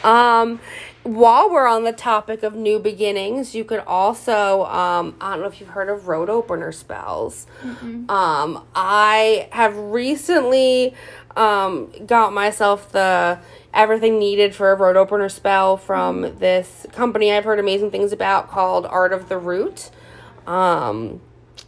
Um, 0.04 0.60
while 1.08 1.50
we're 1.50 1.68
on 1.68 1.84
the 1.84 1.94
topic 1.94 2.44
of 2.44 2.54
new 2.54 2.80
beginnings, 2.80 3.56
you 3.56 3.64
could 3.64 3.80
also, 3.80 4.66
um, 4.66 5.16
I 5.22 5.32
don't 5.32 5.42
know 5.42 5.48
if 5.48 5.60
you've 5.60 5.70
heard 5.70 5.90
of 5.90 6.08
road 6.08 6.30
opener 6.30 6.72
spells. 6.72 7.48
Um, 8.10 8.66
I 8.76 9.48
have 9.52 9.78
recently 9.78 10.94
um, 11.36 11.92
got 12.06 12.34
myself 12.34 12.92
the 12.92 13.40
everything 13.74 14.20
needed 14.20 14.56
for 14.56 14.72
a 14.72 14.76
road 14.76 14.96
opener 14.96 15.30
spell 15.30 15.78
from 15.78 16.22
this 16.40 16.86
company 16.92 17.32
I've 17.32 17.44
heard 17.46 17.60
amazing 17.60 17.92
things 17.92 18.12
about 18.12 18.50
called 18.50 18.86
Art 18.86 19.14
of 19.14 19.30
the 19.30 19.38
Root. 19.38 19.92
Um, 20.48 21.22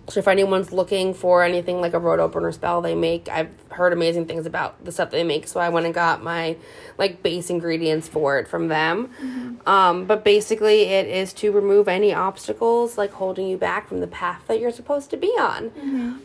so 0.09 0.19
if 0.19 0.27
anyone's 0.27 0.71
looking 0.71 1.13
for 1.13 1.43
anything 1.43 1.81
like 1.81 1.93
a 1.93 1.99
road 1.99 2.19
opener 2.19 2.51
spell 2.51 2.81
they 2.81 2.95
make, 2.95 3.29
I've 3.29 3.49
heard 3.69 3.93
amazing 3.93 4.25
things 4.25 4.45
about 4.45 4.83
the 4.83 4.91
stuff 4.91 5.11
they 5.11 5.23
make. 5.23 5.47
So 5.47 5.59
I 5.59 5.69
went 5.69 5.85
and 5.85 5.93
got 5.95 6.23
my 6.23 6.57
like 6.97 7.21
base 7.23 7.49
ingredients 7.49 8.07
for 8.07 8.39
it 8.39 8.47
from 8.47 8.67
them. 8.67 9.59
Um, 9.65 10.05
but 10.05 10.23
basically, 10.23 10.83
it 10.83 11.07
is 11.07 11.33
to 11.33 11.51
remove 11.51 11.87
any 11.87 12.13
obstacles 12.13 12.97
like 12.97 13.11
holding 13.11 13.47
you 13.47 13.57
back 13.57 13.87
from 13.87 13.99
the 13.99 14.07
path 14.07 14.43
that 14.47 14.59
you're 14.59 14.71
supposed 14.71 15.09
to 15.11 15.17
be 15.17 15.27
on. 15.27 15.71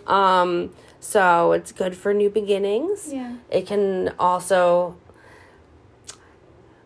Um, 0.07 0.71
so 1.01 1.53
it's 1.53 1.71
good 1.71 1.95
for 1.95 2.15
new 2.15 2.31
beginnings. 2.31 3.13
Yeah. 3.13 3.37
It 3.51 3.67
can 3.67 4.15
also 4.19 4.97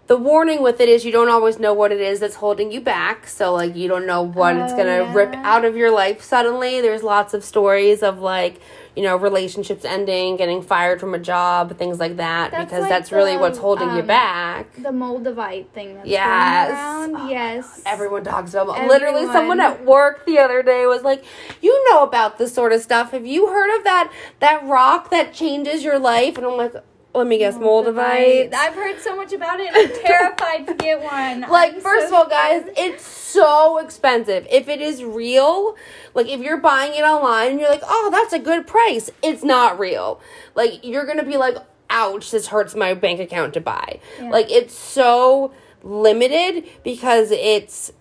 the 0.09 0.17
warning 0.17 0.63
with 0.63 0.81
it 0.81 0.89
is 0.89 1.05
you 1.05 1.13
don't 1.13 1.29
always 1.29 1.59
know 1.59 1.75
what 1.75 1.93
it 1.93 2.01
is 2.01 2.19
that's 2.21 2.37
holding 2.37 2.73
you 2.73 2.81
back. 2.81 3.27
So 3.27 3.53
like 3.53 3.77
you 3.77 3.89
don't 3.89 4.07
know 4.07 4.23
what 4.23 4.57
it's 4.57 4.73
Oh, 4.73 4.77
gonna 4.77 5.13
rip 5.15 5.35
out 5.37 5.65
of 5.67 5.77
your 5.77 5.91
life 5.91 6.23
suddenly. 6.23 6.81
There's 6.81 7.03
lots 7.03 7.35
of 7.35 7.45
stories 7.45 8.03
of 8.03 8.19
like, 8.19 8.59
you 8.97 9.03
know, 9.03 9.17
relationships 9.17 9.85
ending, 9.85 10.37
getting 10.37 10.63
fired 10.63 10.99
from 10.99 11.13
a 11.15 11.19
job, 11.19 11.77
things 11.79 12.01
like 12.01 12.17
that. 12.17 12.51
That's 12.53 12.65
because 12.65 12.81
like 12.81 12.89
that's 12.89 13.13
really 13.13 13.37
what's 13.37 13.59
holding 13.59 13.91
you 13.95 14.01
um, 14.01 14.07
back. 14.07 14.73
The 14.77 14.89
Moldavite 14.89 15.69
thing 15.69 15.95
that's 15.95 16.09
Yes. 16.09 16.69
going 16.71 17.15
Oh 17.15 17.19
around. 17.19 17.31
yes. 17.31 17.83
Everyone 17.85 18.25
talks 18.25 18.55
about 18.55 18.89
literally 18.89 19.27
someone 19.27 19.61
at 19.61 19.85
work 19.85 20.25
the 20.25 20.39
other 20.39 20.63
day 20.63 20.87
was 20.87 21.03
like, 21.03 21.23
"You 21.61 21.85
know 21.91 22.03
about 22.03 22.39
this 22.39 22.55
sort 22.55 22.73
of 22.73 22.81
stuff. 22.81 23.11
Have 23.11 23.27
you 23.27 23.49
heard 23.49 23.77
of 23.77 23.85
that 23.85 24.11
that 24.41 24.65
rock 24.67 25.11
that 25.11 25.35
changes 25.35 25.85
your 25.85 25.99
life?" 25.99 26.39
And 26.39 26.47
I'm 26.47 26.57
like, 26.57 26.73
"Let 27.15 27.27
me 27.27 27.39
guess, 27.39 27.57
Moldavite." 27.57 28.53
I've 28.55 28.75
heard 28.75 29.01
so 29.01 29.17
much 29.17 29.33
about 29.33 29.61
it. 29.61 29.71
I'm 29.73 29.89
terrified 30.05 30.67
to 30.67 30.75
get 30.75 31.03
one. 31.03 31.47
Like, 31.51 31.75
I'm 31.75 31.81
first 31.81 32.09
so 32.09 32.17
of 32.17 32.23
all, 32.23 32.29
guys, 32.29 32.65
it's 32.77 33.05
so 33.05 33.79
expensive. 33.79 34.47
If 34.51 34.69
it 34.69 34.81
is 34.81 35.03
real, 35.03 35.77
like 36.15 36.29
if 36.29 36.41
you're 36.41 36.59
buying 36.59 36.95
it 36.95 37.03
online 37.03 37.53
and 37.53 37.61
you're 37.61 37.71
like, 37.71 37.83
oh, 37.85 38.09
that's 38.13 38.33
a 38.33 38.39
good 38.39 38.67
price, 38.67 39.11
it's 39.23 39.43
not 39.43 39.79
real. 39.79 40.21
Like, 40.55 40.85
you're 40.85 41.07
gonna 41.07 41.25
be 41.25 41.37
like, 41.37 41.57
ouch, 41.91 42.31
this 42.31 42.49
hurts 42.49 42.75
my 42.75 42.95
bank 42.95 43.21
account 43.21 43.55
to 43.55 43.61
buy. 43.61 44.01
Yeah. 44.21 44.31
Like, 44.31 44.51
it's 44.51 44.75
so 44.75 45.53
limited 45.83 46.69
because 46.85 47.31
it's 47.31 47.93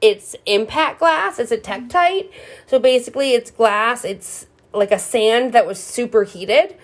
it's 0.00 0.34
impact 0.46 0.98
glass, 0.98 1.38
it's 1.38 1.52
a 1.52 1.56
Tektite. 1.56 2.28
Mm-hmm. 2.28 2.66
So 2.66 2.78
basically 2.78 3.32
it's 3.32 3.50
glass, 3.50 4.04
it's 4.04 4.46
like 4.72 4.90
a 4.92 4.98
sand 4.98 5.52
that 5.52 5.66
was 5.66 5.78
superheated. 5.78 6.76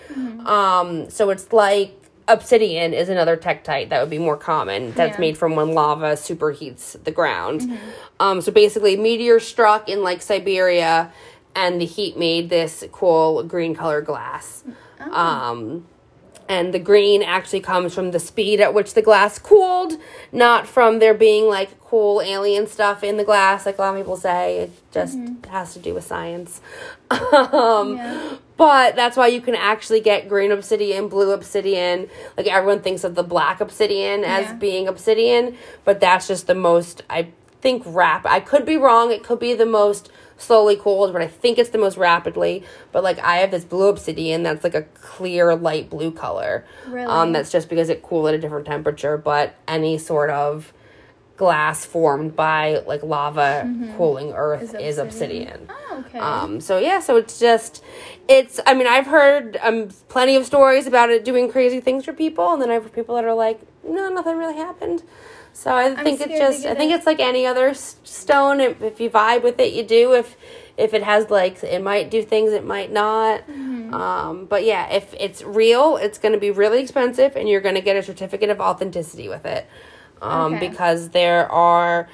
Um, 0.46 1.08
so 1.10 1.30
it's 1.30 1.52
like 1.52 1.94
obsidian 2.28 2.92
is 2.92 3.08
another 3.08 3.36
Tektite 3.36 3.88
that 3.88 4.00
would 4.00 4.10
be 4.10 4.18
more 4.18 4.36
common. 4.36 4.92
That's 4.92 5.14
Yeah. 5.16 5.20
made 5.20 5.38
from 5.38 5.56
when 5.56 5.72
lava 5.72 6.12
superheats 6.14 7.02
the 7.04 7.10
ground. 7.10 7.78
Um, 8.20 8.40
so 8.42 8.52
basically, 8.52 8.96
meteor 8.96 9.40
struck 9.40 9.88
in 9.88 10.02
like 10.02 10.20
Siberia, 10.22 11.10
and 11.54 11.80
the 11.80 11.86
heat 11.86 12.16
made 12.18 12.50
this 12.50 12.84
cool 12.92 13.42
green 13.42 13.74
color 13.74 14.00
glass. 14.02 14.62
Um, 15.10 15.86
and 16.48 16.72
the 16.72 16.78
green 16.78 17.22
actually 17.22 17.60
comes 17.60 17.94
from 17.94 18.10
the 18.10 18.18
speed 18.18 18.60
at 18.60 18.72
which 18.74 18.94
the 18.94 19.02
glass 19.02 19.38
cooled, 19.38 19.94
not 20.32 20.66
from 20.66 20.98
there 20.98 21.14
being 21.14 21.46
like 21.48 21.78
cool 21.80 22.20
alien 22.22 22.66
stuff 22.66 23.02
in 23.04 23.16
the 23.16 23.24
glass, 23.24 23.66
like 23.66 23.78
a 23.78 23.80
lot 23.82 23.94
of 23.94 24.00
people 24.00 24.16
say. 24.16 24.58
It 24.58 24.72
just 24.92 25.18
has 25.48 25.72
to 25.74 25.78
do 25.78 25.94
with 25.94 26.04
science. 26.04 26.60
um, 27.10 27.96
Yeah. 27.96 28.36
But 28.56 28.96
that's 28.96 29.16
why 29.16 29.28
you 29.28 29.40
can 29.40 29.54
actually 29.54 30.00
get 30.00 30.28
green 30.28 30.50
obsidian, 30.50 31.08
blue 31.08 31.30
obsidian. 31.30 32.08
Like 32.36 32.48
everyone 32.48 32.80
thinks 32.80 33.04
of 33.04 33.14
the 33.14 33.22
black 33.22 33.60
obsidian 33.60 34.24
as 34.24 34.46
Yeah. 34.46 34.54
being 34.54 34.88
obsidian, 34.88 35.56
but 35.84 36.00
that's 36.00 36.26
just 36.26 36.46
the 36.48 36.56
most, 36.56 37.02
I 37.08 37.28
think, 37.60 37.84
rap. 37.86 38.26
I 38.26 38.40
could 38.40 38.64
be 38.66 38.76
wrong. 38.76 39.12
It 39.12 39.22
could 39.22 39.38
be 39.38 39.54
the 39.54 39.64
most 39.66 40.10
slowly 40.38 40.76
cooled, 40.76 41.12
but 41.12 41.20
I 41.20 41.26
think 41.26 41.58
it's 41.58 41.70
the 41.70 41.78
most 41.78 41.96
rapidly. 41.96 42.64
But 42.92 43.04
like 43.04 43.18
I 43.18 43.36
have 43.36 43.50
this 43.50 43.64
blue 43.64 43.88
obsidian 43.88 44.42
that's 44.42 44.64
like 44.64 44.74
a 44.74 44.82
clear 44.82 45.54
light 45.54 45.90
blue 45.90 46.10
color. 46.12 46.64
Really? 46.86 47.06
Um, 47.06 47.32
that's 47.32 47.52
just 47.52 47.68
because 47.68 47.88
it 47.90 48.02
cooled 48.02 48.28
at 48.28 48.34
a 48.34 48.38
different 48.38 48.66
temperature. 48.66 49.18
But 49.18 49.54
any 49.66 49.98
sort 49.98 50.30
of 50.30 50.72
glass 51.36 51.84
formed 51.84 52.34
by 52.34 52.82
like 52.86 53.02
lava 53.04 53.72
cooling 53.96 54.32
earth 54.32 54.60
Is 54.60 54.74
is 54.74 54.98
obsidian. 54.98 55.48
obsidian. 55.48 55.70
Oh, 55.70 56.04
okay. 56.08 56.18
Um, 56.18 56.60
so 56.60 56.78
yeah, 56.78 56.98
so 57.00 57.16
it's 57.16 57.38
just, 57.38 57.84
it's. 58.28 58.58
I 58.66 58.74
mean, 58.74 58.86
I've 58.88 59.06
heard 59.06 59.56
um 59.62 59.88
plenty 60.08 60.34
of 60.36 60.44
stories 60.44 60.86
about 60.86 61.10
it 61.10 61.24
doing 61.24 61.50
crazy 61.50 61.80
things 61.80 62.04
for 62.04 62.12
people, 62.12 62.52
and 62.52 62.60
then 62.62 62.70
I've 62.70 62.82
heard 62.82 62.92
people 62.92 63.14
that 63.14 63.24
are 63.24 63.34
like, 63.34 63.60
no, 63.84 64.08
nothing 64.08 64.36
really 64.36 64.56
happened. 64.56 65.02
So 65.58 65.74
I 65.74 65.92
think 65.96 66.20
it's 66.20 66.38
just, 66.38 66.64
I 66.64 66.76
think 66.76 66.92
it. 66.92 66.94
it's 66.94 67.04
like 67.06 67.18
any 67.18 67.44
other 67.44 67.74
stone. 67.74 68.60
If, 68.60 68.80
if 68.80 69.00
you 69.00 69.10
vibe 69.10 69.42
with 69.42 69.58
it, 69.58 69.72
you 69.72 69.82
do. 69.82 70.12
If 70.12 70.36
if 70.76 70.94
it 70.94 71.02
has 71.02 71.30
like, 71.30 71.64
it 71.64 71.82
might 71.82 72.12
do 72.12 72.22
things, 72.22 72.52
it 72.52 72.64
might 72.64 72.92
not. 72.92 73.40
Mm-hmm. 73.40 73.92
Um, 73.92 74.46
but 74.46 74.64
yeah, 74.64 74.88
if 74.92 75.12
it's 75.18 75.42
real, 75.42 75.96
it's 75.96 76.16
going 76.16 76.30
to 76.32 76.38
be 76.38 76.52
really 76.52 76.80
expensive, 76.80 77.34
and 77.34 77.48
you're 77.48 77.60
going 77.60 77.74
to 77.74 77.80
get 77.80 77.96
a 77.96 78.04
certificate 78.04 78.50
of 78.50 78.60
authenticity 78.60 79.28
with 79.28 79.44
it, 79.46 79.68
um, 80.22 80.54
Okay. 80.54 80.68
because 80.68 81.08
there 81.08 81.50
are 81.50 82.08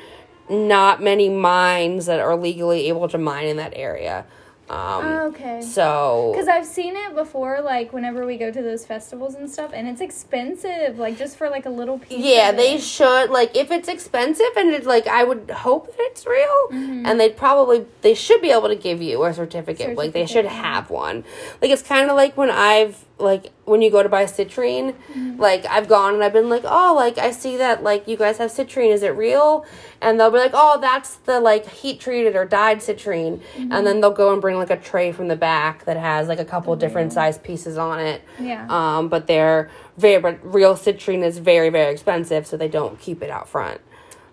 not 0.48 1.02
many 1.02 1.28
mines 1.28 2.06
that 2.06 2.20
are 2.20 2.36
legally 2.36 2.88
able 2.88 3.08
to 3.08 3.18
mine 3.18 3.48
in 3.48 3.58
that 3.58 3.74
area. 3.76 4.24
Um, 4.70 5.04
Oh, 5.04 5.26
okay. 5.28 5.60
so 5.60 6.30
Because 6.32 6.48
I've 6.48 6.64
seen 6.64 6.96
it 6.96 7.14
before, 7.14 7.60
like 7.60 7.92
whenever 7.92 8.24
we 8.24 8.38
go 8.38 8.50
to 8.50 8.62
those 8.62 8.86
festivals 8.86 9.34
and 9.34 9.50
stuff, 9.50 9.72
and 9.74 9.86
it's 9.86 10.00
expensive, 10.00 10.98
like 10.98 11.18
just 11.18 11.36
for 11.36 11.50
like 11.50 11.66
a 11.66 11.70
little 11.70 11.98
piece. 11.98 12.24
yeah, 12.24 12.50
they 12.50 12.78
should 12.78 13.28
like 13.30 13.54
if 13.56 13.70
it's 13.70 13.88
expensive 13.88 14.46
and 14.56 14.70
it's 14.70 14.86
like 14.86 15.06
I 15.06 15.22
would 15.24 15.50
hope 15.50 15.86
that 15.88 15.96
it's 15.98 16.26
real, 16.26 16.48
Mm-hmm. 16.72 17.06
and 17.06 17.20
they'd 17.20 17.36
probably 17.36 17.84
they 18.00 18.14
should 18.14 18.40
be 18.40 18.50
able 18.50 18.68
to 18.68 18.76
give 18.76 19.02
you 19.02 19.22
a 19.24 19.34
certificate. 19.34 19.96
Like 19.98 20.12
they 20.12 20.26
should 20.26 20.46
have 20.46 20.88
one. 20.90 21.24
Like 21.60 21.70
it's 21.70 21.82
kind 21.82 22.08
of 22.10 22.16
like 22.16 22.36
when 22.36 22.48
I've 22.50 23.04
like 23.18 23.52
when 23.64 23.80
you 23.80 23.90
go 23.92 24.02
to 24.02 24.08
buy 24.08 24.24
citrine, 24.24 24.92
Mm-hmm. 25.12 25.40
like 25.40 25.64
I've 25.66 25.88
gone 25.88 26.14
and 26.14 26.24
I've 26.24 26.32
been 26.32 26.48
like, 26.48 26.64
oh, 26.64 26.94
like 26.96 27.16
I 27.18 27.30
see 27.30 27.56
that 27.58 27.82
like 27.82 28.08
you 28.08 28.16
guys 28.16 28.38
have 28.38 28.50
citrine. 28.50 28.92
Is 28.92 29.02
it 29.04 29.10
real? 29.16 29.64
And 30.02 30.18
they'll 30.18 30.30
be 30.32 30.38
like, 30.38 30.50
oh, 30.54 30.78
that's 30.80 31.14
the 31.16 31.38
like 31.40 31.66
heat 31.68 32.00
treated 32.00 32.34
or 32.36 32.44
dyed 32.44 32.78
citrine, 32.78 33.38
Mm-hmm. 33.56 33.72
and 33.72 33.86
then 33.86 34.00
they'll 34.00 34.10
go 34.10 34.32
and 34.32 34.42
bring 34.42 34.56
like 34.56 34.70
a 34.70 34.76
tray 34.76 35.12
from 35.12 35.28
the 35.28 35.36
back 35.36 35.84
that 35.84 35.96
has 35.96 36.26
like 36.28 36.40
a 36.40 36.44
couple 36.44 36.74
different 36.76 37.12
size 37.12 37.38
pieces 37.38 37.78
on 37.78 38.00
it. 38.00 38.22
Yeah. 38.40 38.66
Um, 38.68 39.08
but 39.08 39.26
they're 39.28 39.70
very, 39.96 40.20
but 40.20 40.38
real 40.44 40.74
citrine 40.74 41.22
is 41.22 41.38
very, 41.38 41.70
very 41.70 41.92
expensive, 41.92 42.46
so 42.48 42.56
they 42.56 42.68
don't 42.68 42.98
keep 42.98 43.22
it 43.22 43.30
out 43.30 43.48
front. 43.48 43.80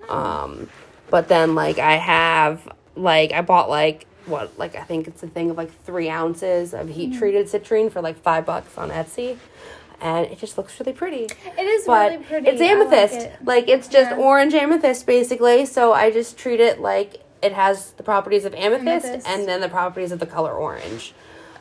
Um, 0.10 0.70
but 1.10 1.28
then 1.28 1.56
like 1.56 1.78
I 1.80 1.98
have 1.98 2.68
like 2.96 3.32
I 3.32 3.42
bought 3.42 3.70
like 3.70 4.08
what 4.28 4.58
like 4.58 4.76
I 4.76 4.84
think 4.84 5.08
it's 5.08 5.24
a 5.24 5.28
thing 5.28 5.50
of 5.50 5.58
like 5.58 5.72
three 5.84 6.10
ounces 6.10 6.74
of 6.74 6.90
heat 6.90 7.18
treated 7.18 7.48
citrine 7.48 7.92
for 7.92 8.02
like 8.02 8.18
five 8.22 8.46
bucks 8.46 8.78
on 8.78 8.90
Etsy. 8.90 9.38
And 10.00 10.26
it 10.26 10.40
just 10.40 10.58
looks 10.58 10.80
really 10.80 10.94
pretty. 10.94 11.26
It 11.26 11.62
is 11.62 11.86
But 11.86 12.12
really 12.12 12.24
pretty. 12.24 12.48
it's 12.48 12.62
I 12.62 12.74
like 12.74 12.88
amethyst. 12.88 13.16
it. 13.28 13.36
Like, 13.46 13.68
it's 13.70 13.88
just 13.88 14.10
Yeah. 14.10 14.18
orange 14.18 14.54
amethyst 14.56 15.06
basically. 15.06 15.66
So 15.68 15.94
I 15.94 16.10
just 16.10 16.38
treat 16.40 16.60
it 16.60 16.80
like 16.82 17.24
it 17.44 17.54
has 17.54 17.92
the 17.94 18.04
properties 18.04 18.44
of 18.46 18.56
amethyst, 18.56 19.06
Amethyst. 19.06 19.28
and 19.28 19.48
then 19.48 19.62
the 19.62 19.70
properties 19.70 20.12
of 20.12 20.18
the 20.20 20.26
color 20.26 20.54
orange. 20.54 21.14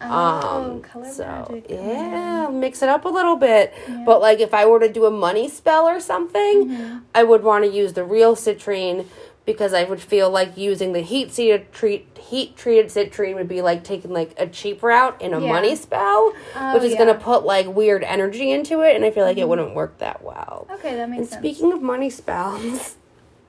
Oh, 0.02 0.06
Um, 0.08 0.80
color 0.80 1.10
so 1.12 1.46
magic. 1.50 1.66
yeah, 1.68 2.48
mix 2.50 2.82
it 2.82 2.88
up 2.88 3.04
a 3.04 3.08
little 3.10 3.36
bit. 3.36 3.74
But 4.06 4.22
like 4.22 4.40
if 4.40 4.54
I 4.54 4.64
were 4.64 4.80
to 4.80 4.88
do 4.88 5.04
a 5.04 5.10
money 5.10 5.46
spell 5.48 5.86
or 5.86 6.00
something, 6.00 6.70
Mm-hmm. 6.70 6.98
I 7.14 7.22
would 7.22 7.42
want 7.42 7.64
to 7.64 7.70
use 7.70 7.92
the 7.92 8.04
real 8.04 8.34
citrine 8.34 9.04
because 9.52 9.74
I 9.74 9.82
would 9.84 10.00
feel 10.00 10.30
like 10.30 10.56
using 10.56 10.92
the 10.92 11.00
heat 11.00 11.34
treated 11.34 11.72
treat 11.72 12.06
heat 12.18 12.56
treated 12.56 12.86
citrine 12.86 13.34
would 13.34 13.48
be 13.48 13.62
like 13.62 13.82
taking 13.82 14.12
like 14.12 14.32
a 14.38 14.46
cheap 14.46 14.82
route 14.82 15.20
in 15.20 15.34
a 15.34 15.40
Yeah. 15.40 15.48
money 15.48 15.74
spell, 15.74 16.32
Oh, 16.54 16.74
which 16.74 16.84
is 16.84 16.92
yeah. 16.92 16.98
gonna 16.98 17.14
put 17.14 17.44
like 17.44 17.66
weird 17.66 18.04
energy 18.04 18.50
into 18.52 18.82
it, 18.82 18.94
and 18.94 19.04
I 19.04 19.10
feel 19.10 19.24
like 19.24 19.36
it 19.36 19.40
mm-hmm. 19.40 19.48
wouldn't 19.50 19.74
work 19.74 19.98
that 19.98 20.22
well. 20.22 20.68
Okay, 20.70 20.94
that 20.94 21.02
And 21.02 21.10
makes 21.12 21.30
sense. 21.30 21.40
speaking 21.40 21.72
of 21.72 21.82
money 21.82 22.08
spells, 22.10 22.96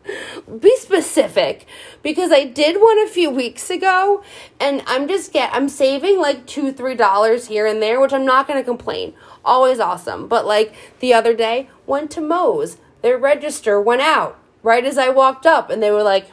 be 0.59 0.75
specific 0.77 1.67
because 2.01 2.31
I 2.31 2.45
did 2.45 2.81
one 2.81 2.99
a 2.99 3.07
few 3.07 3.29
weeks 3.29 3.69
ago, 3.69 4.23
and 4.59 4.81
I'm 4.87 5.07
just 5.07 5.31
get 5.31 5.53
I'm 5.53 5.69
saving 5.69 6.19
like 6.19 6.47
two 6.47 6.71
three 6.71 6.95
dollars 6.95 7.47
here 7.47 7.67
and 7.67 7.81
there, 7.81 8.01
which 8.01 8.13
I'm 8.13 8.25
not 8.25 8.47
gonna 8.47 8.63
complain. 8.63 9.13
Always 9.45 9.79
awesome, 9.79 10.27
but 10.27 10.45
like 10.47 10.73
the 10.99 11.13
other 11.13 11.35
day 11.35 11.69
went 11.85 12.09
to 12.11 12.21
Moe's, 12.21 12.77
their 13.03 13.17
register 13.17 13.79
went 13.79 14.01
out 14.01 14.39
right 14.63 14.85
as 14.85 14.97
I 14.97 15.09
walked 15.09 15.45
up, 15.45 15.69
and 15.69 15.81
they 15.81 15.91
were 15.91 16.03
like. 16.03 16.27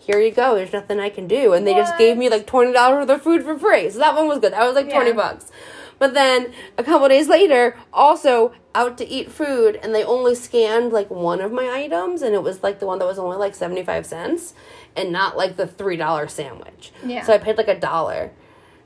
Here 0.00 0.20
you 0.22 0.30
go. 0.30 0.54
There's 0.54 0.72
nothing 0.72 0.98
I 0.98 1.10
can 1.10 1.28
do, 1.28 1.52
and 1.52 1.66
they 1.66 1.74
just 1.74 1.98
gave 1.98 2.16
me 2.16 2.30
like 2.30 2.46
twenty 2.46 2.72
dollars 2.72 3.06
worth 3.06 3.16
of 3.18 3.22
food 3.22 3.42
for 3.42 3.58
free. 3.58 3.90
So 3.90 3.98
that 3.98 4.14
one 4.14 4.26
was 4.26 4.38
good. 4.38 4.54
That 4.54 4.64
was 4.64 4.74
like 4.74 4.88
twenty 4.90 5.10
Yeah. 5.10 5.16
bucks. 5.16 5.50
But 5.98 6.14
then 6.14 6.54
a 6.78 6.82
couple 6.82 7.06
days 7.08 7.28
later, 7.28 7.76
also 7.92 8.54
out 8.74 8.96
to 8.98 9.06
eat 9.06 9.30
food, 9.30 9.78
and 9.82 9.94
they 9.94 10.02
only 10.02 10.34
scanned 10.34 10.94
like 10.94 11.10
one 11.10 11.42
of 11.42 11.52
my 11.52 11.68
items, 11.68 12.22
and 12.22 12.34
it 12.34 12.42
was 12.42 12.62
like 12.62 12.78
the 12.78 12.86
one 12.86 12.98
that 13.00 13.04
was 13.04 13.18
only 13.18 13.36
like 13.36 13.54
75 13.54 14.06
cents 14.06 14.54
and 14.96 15.12
not 15.12 15.36
like 15.36 15.56
the 15.58 15.66
$3 15.66 16.30
sandwich. 16.30 16.90
Yeah. 17.04 17.22
So 17.24 17.34
I 17.34 17.38
paid 17.38 17.58
like 17.58 17.68
a 17.68 17.78
dollar 17.78 18.30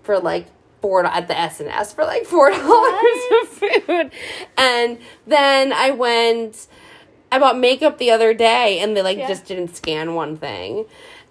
for 0.03 0.19
like 0.19 0.47
four 0.81 1.07
at 1.07 1.29
the 1.29 1.39
S&S 1.39 1.93
for 1.93 2.05
like 2.05 2.25
$4 2.27 2.51
of 3.43 3.49
food. 3.49 4.11
And 4.57 4.99
then 5.25 5.73
I 5.73 5.91
went, 5.93 6.67
I 7.33 7.39
bought 7.39 7.59
makeup 7.59 7.99
the 7.99 8.11
other 8.11 8.35
day, 8.35 8.79
and 8.79 8.97
they 8.97 9.03
like 9.03 9.19
Yeah. 9.19 9.27
just 9.27 9.47
didn't 9.47 9.75
scan 9.75 10.15
one 10.15 10.37
thing. 10.37 10.85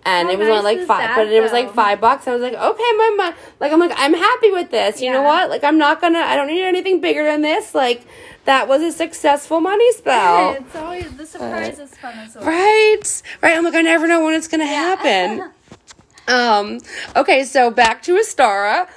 And 0.04 0.28
How 0.30 0.34
it 0.34 0.40
was 0.40 0.48
only 0.50 0.64
like 0.78 0.88
five, 0.88 0.98
that, 1.02 1.16
but 1.16 1.28
it 1.28 1.42
was 1.42 1.52
like 1.52 1.74
five 1.76 2.02
bucks. 2.02 2.28
I 2.28 2.34
was 2.34 2.42
like, 2.42 2.56
okay, 2.56 2.92
my 2.98 3.14
mom, 3.18 3.34
like 3.60 3.72
I'm 3.72 3.80
like 3.80 3.94
I'm 3.96 4.16
happy 4.16 4.50
with 4.50 4.72
this. 4.72 5.00
You 5.00 5.12
know 5.12 5.22
what? 5.22 5.50
Like 5.52 5.64
I'm 5.64 5.78
not 5.78 6.02
gonna. 6.02 6.18
I 6.20 6.36
don't 6.36 6.48
need 6.48 6.64
anything 6.64 7.02
bigger 7.02 7.24
than 7.24 7.44
this. 7.44 7.76
Like 7.76 8.02
that 8.46 8.68
was 8.68 8.82
a 8.82 8.92
successful 8.92 9.60
money 9.62 9.92
spell. 9.94 10.54
it's 10.54 10.76
always 10.76 11.16
the 11.16 11.26
surprise 11.28 11.78
is 11.78 11.96
fun 11.98 12.18
as 12.18 12.34
well. 12.36 12.46
Right, 12.46 13.22
right. 13.44 13.56
I'm 13.56 13.64
like, 13.64 13.76
I 13.76 13.82
never 13.84 14.08
know 14.08 14.26
when 14.26 14.34
it's 14.34 14.48
gonna 14.48 14.66
happen. 14.66 15.52
um. 16.28 16.80
Okay, 17.16 17.44
so 17.44 17.70
back 17.70 18.02
to 18.04 18.16
Ostara. 18.16 18.88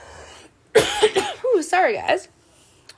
Ooh, 1.55 1.63
sorry, 1.63 1.95
guys. 1.97 2.29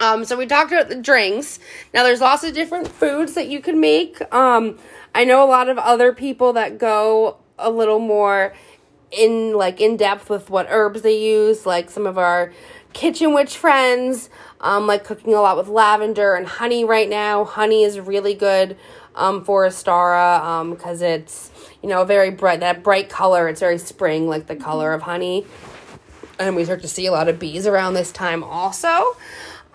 Um. 0.01 0.25
So 0.25 0.37
we 0.37 0.47
talked 0.47 0.73
about 0.73 0.89
the 0.89 0.97
drinks. 0.97 1.59
Now, 1.95 2.03
there's 2.03 2.21
lots 2.21 2.45
of 2.45 2.55
different 2.55 2.89
foods 2.89 3.35
that 3.35 3.49
you 3.49 3.61
can 3.61 3.81
make. 3.81 4.21
Um. 4.35 4.79
I 5.15 5.25
know 5.25 5.43
a 5.43 5.49
lot 5.49 5.69
of 5.69 5.79
other 5.79 6.13
people 6.13 6.53
that 6.55 6.79
go 6.79 7.39
a 7.59 7.71
little 7.71 7.99
more 7.99 8.55
in 9.11 9.55
like 9.55 9.81
in 9.81 9.97
depth 9.97 10.29
with 10.29 10.51
what 10.51 10.67
herbs 10.69 11.03
they 11.03 11.19
use. 11.19 11.65
Like 11.65 11.91
some 11.91 12.07
of 12.07 12.19
our 12.19 12.53
kitchen 12.93 13.35
witch 13.35 13.57
friends. 13.57 14.31
Um, 14.59 14.87
like 14.87 15.05
cooking 15.05 15.35
a 15.35 15.41
lot 15.43 15.59
with 15.59 15.69
lavender 15.69 16.35
and 16.35 16.47
honey 16.47 16.85
right 16.85 17.09
now. 17.09 17.45
Honey 17.45 17.83
is 17.83 18.01
really 18.01 18.33
good 18.33 18.77
um, 19.17 19.45
for 19.45 19.67
Ostara 19.67 20.41
um, 20.41 20.71
because 20.71 21.03
it's 21.03 21.51
you 21.83 21.89
know 21.89 22.03
a 22.03 22.07
very 22.07 22.31
bright 22.31 22.61
that 22.61 22.83
bright 22.83 23.09
color. 23.09 23.49
It's 23.49 23.61
very 23.61 23.79
spring 23.79 24.29
like 24.29 24.47
the 24.47 24.57
color 24.57 24.93
of 24.93 25.03
honey, 25.03 25.47
and 26.39 26.55
we 26.55 26.65
start 26.65 26.83
to 26.83 26.89
see 26.89 27.07
a 27.07 27.13
lot 27.13 27.29
of 27.29 27.39
bees 27.39 27.67
around 27.67 27.95
this 27.95 28.13
time 28.13 28.45
also. 28.45 29.17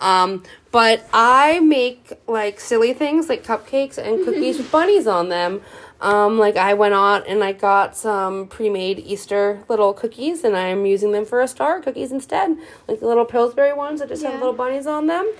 Um, 0.01 0.43
but 0.71 1.07
I 1.13 1.59
make 1.59 2.11
like 2.27 2.59
silly 2.59 2.93
things 2.93 3.29
like 3.29 3.45
cupcakes 3.45 3.97
and 3.97 4.25
cookies 4.25 4.57
with 4.57 4.71
bunnies 4.71 5.07
on 5.07 5.29
them. 5.29 5.61
Um, 6.01 6.39
like 6.39 6.57
I 6.57 6.73
went 6.73 6.95
out 6.95 7.27
and 7.27 7.43
I 7.43 7.51
got 7.51 7.95
some 7.95 8.47
pre-made 8.47 8.97
Easter 8.97 9.63
little 9.69 9.93
cookies, 9.93 10.43
and 10.43 10.57
I'm 10.57 10.87
using 10.87 11.11
them 11.11 11.25
for 11.25 11.43
Ostara 11.43 11.83
cookies 11.83 12.11
instead, 12.11 12.57
like 12.87 12.99
the 12.99 13.05
little 13.05 13.25
Pillsbury 13.25 13.73
ones 13.73 13.99
that 13.99 14.09
just 14.09 14.23
have 14.23 14.33
little 14.33 14.53
bunnies 14.53 14.87
on 14.87 15.05
them. 15.05 15.31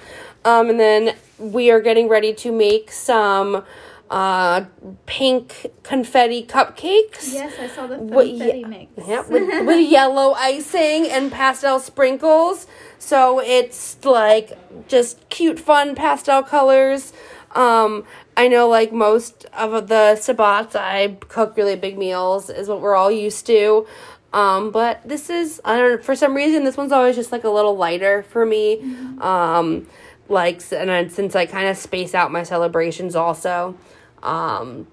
Um, 0.45 0.69
and 0.69 0.80
then 0.80 1.15
we 1.39 1.71
are 1.71 1.82
getting 1.82 2.08
ready 2.08 2.32
to 2.36 2.52
make 2.52 2.91
some 2.91 3.63
uh, 4.12 4.65
pink 5.06 5.67
confetti 5.84 6.43
cupcakes. 6.43 7.34
Yes, 7.34 7.54
I 7.58 7.67
saw 7.67 7.88
the 7.88 7.95
confetti 7.95 8.32
yeah, 8.60 8.67
mix. 8.67 9.08
Yep, 9.08 9.30
with, 9.30 9.65
with 9.65 9.89
yellow 9.89 10.34
icing 10.34 11.08
and 11.10 11.32
pastel 11.32 11.80
sprinkles. 11.80 12.67
So 13.00 13.39
it's 13.39 14.04
like 14.04 14.88
just 14.89 15.30
cute, 15.30 15.60
fun 15.60 15.95
pastel 15.95 16.43
colors. 16.43 17.13
Um, 17.56 18.04
I 18.36 18.50
know 18.50 18.67
like 18.67 18.91
most 18.91 19.45
of 19.58 19.88
the 19.88 20.17
Sabbats, 20.19 20.76
I 20.76 21.17
cook 21.30 21.56
really 21.56 21.78
big 21.78 21.97
meals, 21.97 22.50
is 22.50 22.67
what 22.67 22.82
we're 22.82 22.95
all 22.95 23.12
used 23.12 23.45
to. 23.47 23.88
Um, 24.34 24.71
but 24.71 25.02
this 25.08 25.30
is, 25.30 25.62
I 25.63 25.78
don't 25.78 25.95
know, 25.95 26.02
for 26.02 26.15
some 26.15 26.34
reason, 26.34 26.65
this 26.65 26.76
one's 26.76 26.91
always 26.91 27.15
just 27.15 27.32
like 27.32 27.45
a 27.45 27.50
little 27.50 27.78
lighter 27.78 28.24
for 28.24 28.45
me. 28.45 28.82
Um, 29.19 29.88
like, 30.28 30.62
and 30.71 30.89
then 30.89 31.10
since 31.10 31.36
I 31.36 31.45
kind 31.45 31.67
of 31.67 31.78
space 31.78 32.13
out 32.13 32.32
my 32.32 32.43
celebrations 32.43 33.15
also, 33.15 33.78
um, 34.23 34.88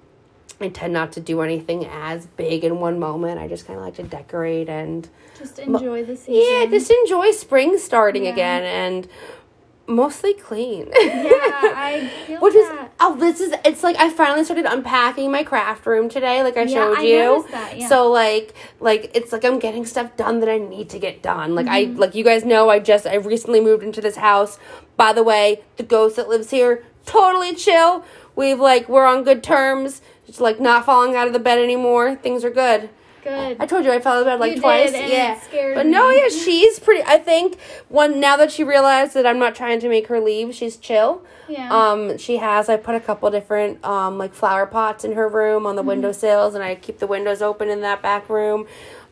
I 0.60 0.68
tend 0.68 0.92
not 0.92 1.12
to 1.12 1.20
do 1.20 1.40
anything 1.40 1.86
as 1.86 2.26
big 2.26 2.64
in 2.64 2.80
one 2.80 2.98
moment. 2.98 3.38
I 3.38 3.46
just 3.48 3.66
kind 3.66 3.78
of 3.78 3.84
like 3.84 3.94
to 3.96 4.02
decorate 4.02 4.68
and 4.68 5.08
Just 5.38 5.58
enjoy 5.58 6.04
the 6.04 6.16
season. 6.16 6.34
yeah, 6.34 6.66
just 6.66 6.90
enjoy 6.90 7.30
spring 7.30 7.78
starting 7.78 8.24
Yeah. 8.24 8.32
again 8.32 8.62
and 8.64 9.08
mostly 9.86 10.34
clean. 10.34 10.86
yeah, 10.92 10.92
I 11.00 12.10
feel 12.26 12.40
Which 12.40 12.54
is 12.54 12.68
oh, 13.00 13.16
this 13.16 13.40
is 13.40 13.54
it's 13.64 13.82
like 13.82 13.96
I 13.96 14.10
finally 14.10 14.44
started 14.44 14.66
unpacking 14.66 15.30
my 15.30 15.44
craft 15.44 15.86
room 15.86 16.08
today, 16.08 16.42
like 16.42 16.56
I 16.56 16.62
Yeah, 16.62 16.74
showed 16.74 16.98
I 16.98 17.02
you. 17.02 17.18
noticed 17.20 17.50
that, 17.52 17.78
yeah. 17.78 17.88
So 17.88 18.10
like 18.10 18.54
like 18.80 19.10
it's 19.14 19.32
like 19.32 19.44
I'm 19.44 19.58
getting 19.58 19.86
stuff 19.86 20.16
done 20.16 20.40
that 20.40 20.48
I 20.48 20.58
need 20.58 20.90
to 20.90 20.98
get 20.98 21.22
done. 21.22 21.54
Like 21.54 21.68
I 21.68 21.84
Mm-hmm. 21.86 21.98
like 22.00 22.14
you 22.14 22.24
guys 22.24 22.44
know 22.44 22.68
I 22.68 22.80
just 22.80 23.06
I 23.06 23.14
recently 23.14 23.60
moved 23.60 23.82
into 23.84 24.00
this 24.00 24.16
house. 24.16 24.58
By 24.96 25.12
the 25.12 25.22
way, 25.22 25.62
the 25.76 25.84
ghost 25.84 26.16
that 26.16 26.28
lives 26.28 26.50
here 26.50 26.84
totally 27.06 27.54
chill. 27.54 28.04
We've 28.38 28.60
like 28.60 28.88
we're 28.88 29.04
on 29.04 29.24
good 29.24 29.42
terms. 29.42 30.00
She's 30.24 30.40
like 30.40 30.60
not 30.60 30.84
falling 30.86 31.16
out 31.16 31.26
of 31.26 31.32
the 31.32 31.38
bed 31.40 31.58
anymore. 31.58 32.14
Things 32.14 32.44
are 32.44 32.50
good. 32.50 32.88
Good. 33.24 33.56
I 33.58 33.66
told 33.66 33.84
you 33.84 33.90
I 33.90 33.98
fell 34.00 34.12
out 34.14 34.20
of 34.20 34.26
bed 34.26 34.38
like 34.38 34.54
You 34.54 34.60
twice. 34.60 34.92
did, 34.92 35.10
yeah. 35.10 35.74
but 35.74 35.86
no, 35.86 36.08
yeah, 36.10 36.28
she's 36.28 36.78
pretty 36.78 37.02
I 37.04 37.18
think 37.18 37.58
one 37.88 38.20
now 38.20 38.36
that 38.36 38.52
she 38.52 38.62
realized 38.62 39.14
that 39.14 39.26
I'm 39.26 39.40
not 39.40 39.56
trying 39.56 39.80
to 39.80 39.88
make 39.88 40.06
her 40.06 40.20
leave, 40.20 40.54
she's 40.54 40.76
chill. 40.76 41.24
Yeah. 41.48 41.68
Um 41.76 42.16
she 42.16 42.36
has 42.36 42.68
I 42.68 42.76
put 42.76 42.94
a 42.94 43.00
couple 43.00 43.28
different 43.32 43.84
um 43.84 44.18
like 44.18 44.34
flower 44.34 44.66
pots 44.66 45.04
in 45.04 45.12
her 45.14 45.28
room 45.28 45.66
on 45.66 45.74
the 45.74 45.82
Mm-hmm. 45.82 45.88
windowsills 45.88 46.54
and 46.54 46.62
I 46.62 46.76
keep 46.76 47.00
the 47.00 47.08
windows 47.08 47.42
open 47.42 47.68
in 47.68 47.80
that 47.80 48.02
back 48.02 48.28
room. 48.30 48.66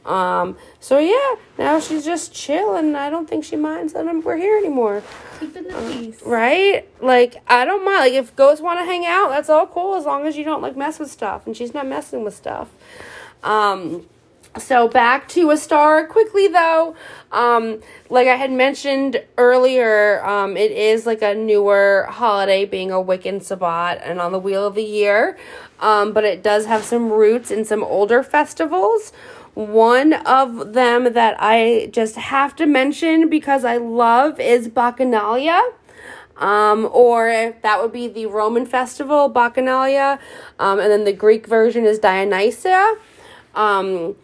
Um 0.07 0.57
so 0.79 0.99
yeah, 0.99 1.35
now 1.59 1.81
she's 1.81 2.05
just 2.05 2.33
chill 2.33 2.77
and 2.77 2.97
I 2.97 3.11
don't 3.11 3.29
think 3.29 3.45
she 3.45 3.57
minds 3.57 3.93
that 3.93 4.07
I'm, 4.07 4.23
we're 4.23 4.37
here 4.37 4.57
anymore. 4.57 5.03
Keeping 5.41 5.65
the 5.65 5.75
peace. 5.93 6.23
Right? 6.25 6.89
Like 7.01 7.43
I 7.49 7.65
don't 7.65 7.85
mind. 7.85 7.99
Like 7.99 8.13
if 8.13 8.35
ghosts 8.37 8.63
want 8.63 8.79
to 8.79 8.85
hang 8.85 9.05
out, 9.05 9.31
that's 9.31 9.51
all 9.51 9.67
cool 9.67 9.97
as 9.97 10.05
long 10.05 10.27
as 10.27 10.37
you 10.37 10.45
don't 10.45 10.63
like 10.63 10.77
mess 10.77 10.99
with 11.01 11.11
stuff 11.11 11.47
and 11.47 11.57
she's 11.57 11.75
not 11.75 11.87
messing 11.87 12.23
with 12.23 12.37
stuff. 12.37 12.69
Um 13.43 14.07
so 14.59 14.89
back 14.89 15.29
to 15.31 15.49
Ostara 15.49 16.09
quickly 16.09 16.47
though. 16.47 16.95
Um 17.33 17.81
like 18.09 18.29
I 18.29 18.37
had 18.37 18.53
mentioned 18.53 19.23
earlier, 19.37 20.25
um 20.25 20.57
it 20.57 20.71
is 20.71 21.05
like 21.05 21.21
a 21.21 21.35
newer 21.35 22.07
holiday 22.09 22.65
being 22.65 22.93
a 22.93 22.95
Wiccan 22.95 23.43
Sabbat 23.43 24.01
and 24.05 24.21
on 24.21 24.31
the 24.31 24.39
wheel 24.39 24.65
of 24.65 24.77
the 24.77 24.85
year. 24.85 25.37
Um 25.81 26.13
but 26.13 26.23
it 26.23 26.45
does 26.45 26.67
have 26.67 26.85
some 26.85 27.11
roots 27.11 27.51
in 27.51 27.65
some 27.65 27.83
older 27.83 28.23
festivals. 28.23 29.13
One 29.57 30.13
of 30.13 30.75
them 30.75 31.15
that 31.15 31.35
I 31.39 31.89
just 31.91 32.17
have 32.17 32.55
to 32.57 32.67
mention 32.67 33.31
because 33.31 33.65
I 33.65 33.79
love 33.79 34.39
is 34.39 34.69
Bacchanalia. 34.69 35.73
Um, 36.37 36.91
or 36.93 37.55
that 37.63 37.81
would 37.81 37.91
be 37.91 38.07
the 38.07 38.27
Roman 38.27 38.67
festival, 38.67 39.33
Bacchanalia. 39.33 40.19
Um, 40.59 40.79
and 40.79 40.91
then 40.91 41.05
the 41.05 41.13
Greek 41.15 41.47
version 41.47 41.87
is 41.87 41.99
Dionysia. 41.99 42.99
Um, 43.55 44.17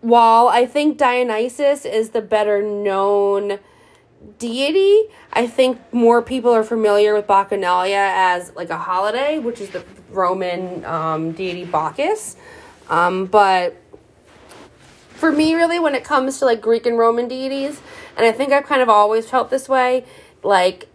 while 0.00 0.48
I 0.48 0.64
think 0.64 0.96
Dionysus 0.96 1.84
is 1.84 2.10
the 2.10 2.22
better 2.22 2.62
known 2.62 3.58
deity, 4.38 5.02
I 5.34 5.46
think 5.46 5.78
more 5.92 6.22
people 6.22 6.52
are 6.52 6.64
familiar 6.64 7.12
with 7.12 7.26
Bacchanalia 7.26 8.14
as 8.14 8.50
like 8.56 8.70
a 8.70 8.78
holiday, 8.78 9.38
which 9.38 9.60
is 9.60 9.68
the 9.68 9.84
Roman 10.08 10.86
um, 10.86 11.32
deity 11.32 11.66
Bacchus. 11.66 12.36
Um, 12.88 13.26
but 13.26 13.79
for 15.20 15.30
me, 15.30 15.54
really, 15.54 15.78
when 15.78 15.94
it 15.94 16.02
comes 16.02 16.38
to 16.38 16.46
like 16.46 16.62
Greek 16.62 16.86
and 16.86 16.98
Roman 16.98 17.28
deities, 17.28 17.80
and 18.16 18.26
I 18.26 18.32
think 18.32 18.52
I've 18.52 18.64
kind 18.64 18.80
of 18.80 18.88
always 18.88 19.28
felt 19.28 19.50
this 19.50 19.68
way, 19.68 20.06
like 20.42 20.88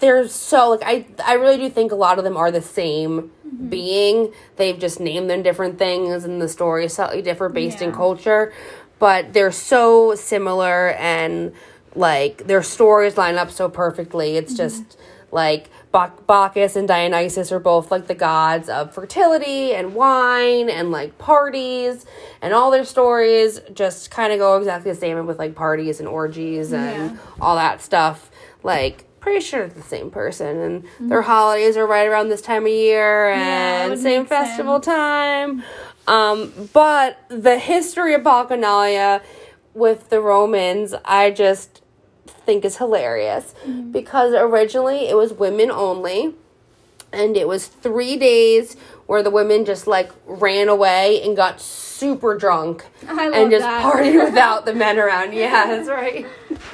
they're 0.00 0.28
so 0.28 0.70
like 0.70 0.82
I 0.84 1.06
I 1.24 1.34
really 1.34 1.56
do 1.56 1.70
think 1.70 1.92
a 1.92 1.96
lot 1.96 2.18
of 2.18 2.24
them 2.24 2.36
are 2.36 2.50
the 2.50 2.60
same 2.60 3.32
mm-hmm. 3.46 3.68
being. 3.68 4.32
They've 4.56 4.78
just 4.78 5.00
named 5.00 5.30
them 5.30 5.42
different 5.42 5.78
things, 5.78 6.24
and 6.24 6.42
the 6.42 6.48
story 6.48 6.84
is 6.84 6.92
slightly 6.92 7.22
different 7.22 7.54
based 7.54 7.80
in 7.80 7.92
culture, 7.92 8.52
but 8.98 9.32
they're 9.32 9.50
so 9.50 10.14
similar 10.14 10.90
and 10.90 11.52
like 11.94 12.46
their 12.46 12.62
stories 12.62 13.16
line 13.16 13.36
up 13.36 13.50
so 13.50 13.68
perfectly. 13.68 14.36
It's 14.36 14.52
mm-hmm. 14.52 14.62
just 14.62 14.98
like 15.32 15.70
Bac- 15.92 16.26
Bacchus 16.26 16.76
and 16.76 16.86
Dionysus 16.86 17.50
are 17.50 17.58
both 17.58 17.90
like 17.90 18.06
the 18.06 18.14
gods 18.14 18.68
of 18.68 18.94
fertility 18.94 19.74
and 19.74 19.94
wine 19.94 20.68
and 20.70 20.90
like 20.92 21.18
parties, 21.18 22.06
and 22.40 22.54
all 22.54 22.70
their 22.70 22.84
stories 22.84 23.60
just 23.74 24.10
kind 24.10 24.32
of 24.32 24.38
go 24.38 24.56
exactly 24.56 24.92
the 24.92 24.96
same 24.98 25.26
with 25.26 25.38
like 25.38 25.54
parties 25.54 25.98
and 25.98 26.08
orgies 26.08 26.72
and 26.72 27.12
Yeah. 27.12 27.16
all 27.40 27.56
that 27.56 27.82
stuff. 27.82 28.30
Like, 28.62 29.04
pretty 29.20 29.40
sure 29.40 29.64
it's 29.64 29.74
the 29.74 29.82
same 29.82 30.10
person, 30.10 30.84
and 31.00 31.10
their 31.10 31.22
holidays 31.22 31.76
are 31.76 31.86
right 31.86 32.06
around 32.06 32.28
this 32.28 32.40
time 32.42 32.64
of 32.66 32.72
year 32.72 33.30
Mm-hmm. 33.32 33.40
Yeah, 33.40 33.86
and 33.92 34.00
same 34.00 34.26
festival 34.26 34.76
sense. 34.82 34.86
time. 34.86 35.62
Um, 36.06 36.52
but 36.72 37.18
the 37.28 37.58
history 37.58 38.14
of 38.14 38.22
Bacchanalia 38.22 39.22
with 39.74 40.08
the 40.10 40.20
Romans, 40.20 40.94
I 41.04 41.30
just 41.30 41.79
think 42.30 42.64
is 42.64 42.76
hilarious 42.78 43.54
Mm-hmm. 43.64 43.92
because 43.92 44.32
originally 44.34 45.08
it 45.08 45.16
was 45.16 45.32
women 45.32 45.70
only 45.70 46.34
and 47.12 47.36
it 47.36 47.48
was 47.48 47.66
three 47.66 48.16
days 48.16 48.76
where 49.06 49.22
the 49.22 49.30
women 49.30 49.64
just 49.64 49.86
like 49.86 50.10
ran 50.26 50.68
away 50.68 51.20
and 51.24 51.36
got 51.36 51.60
super 51.60 52.36
drunk 52.38 52.86
and 53.08 53.50
just 53.50 53.64
that. 53.64 53.82
partied 53.82 54.24
without 54.28 54.64
the 54.64 54.72
men 54.74 54.98
around. 54.98 55.32
Yeah, 55.34 55.66
that's 55.66 55.88
right. 55.88 56.24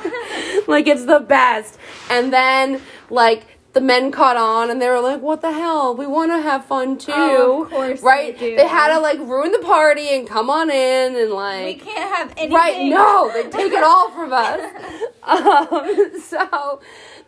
like 0.69 0.87
it's 0.87 1.07
the 1.07 1.21
best. 1.21 1.79
And 2.11 2.33
then 2.33 2.81
like 3.11 3.56
the 3.76 3.80
men 3.82 4.10
caught 4.10 4.38
on 4.38 4.70
and 4.70 4.80
they 4.80 4.88
were 4.88 5.02
like, 5.02 5.20
"What 5.20 5.42
the 5.42 5.52
hell? 5.52 5.94
We 5.94 6.06
want 6.06 6.32
to 6.32 6.40
have 6.40 6.64
fun 6.64 6.96
too." 6.96 7.12
Oh, 7.14 7.64
of 7.64 7.68
course 7.68 8.00
they 8.00 8.06
right? 8.06 8.38
do. 8.38 8.56
had 8.56 8.88
to 8.94 9.00
like 9.00 9.18
ruin 9.18 9.52
the 9.52 9.58
party 9.58 10.08
and 10.16 10.26
come 10.26 10.48
on 10.48 10.70
in 10.70 11.14
and 11.14 11.30
like 11.30 11.66
we 11.66 11.74
can't 11.74 12.16
have 12.16 12.32
anything. 12.38 12.54
Right, 12.54 12.88
no, 12.88 13.30
they 13.34 13.50
take 13.50 13.74
it 13.74 13.82
all 13.84 14.10
from 14.10 14.32
us. 14.32 14.60
Um, 15.26 16.20
so 16.20 16.80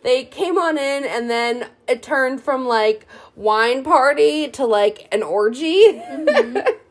they 0.03 0.23
came 0.23 0.57
on 0.57 0.77
in, 0.77 1.03
and 1.03 1.29
then 1.29 1.67
it 1.87 2.01
turned 2.01 2.41
from 2.41 2.65
like 2.65 3.05
wine 3.35 3.83
party 3.83 4.47
to 4.51 4.65
like 4.65 5.07
an 5.11 5.21
orgy. 5.21 5.83
Mm-hmm. 5.83 6.67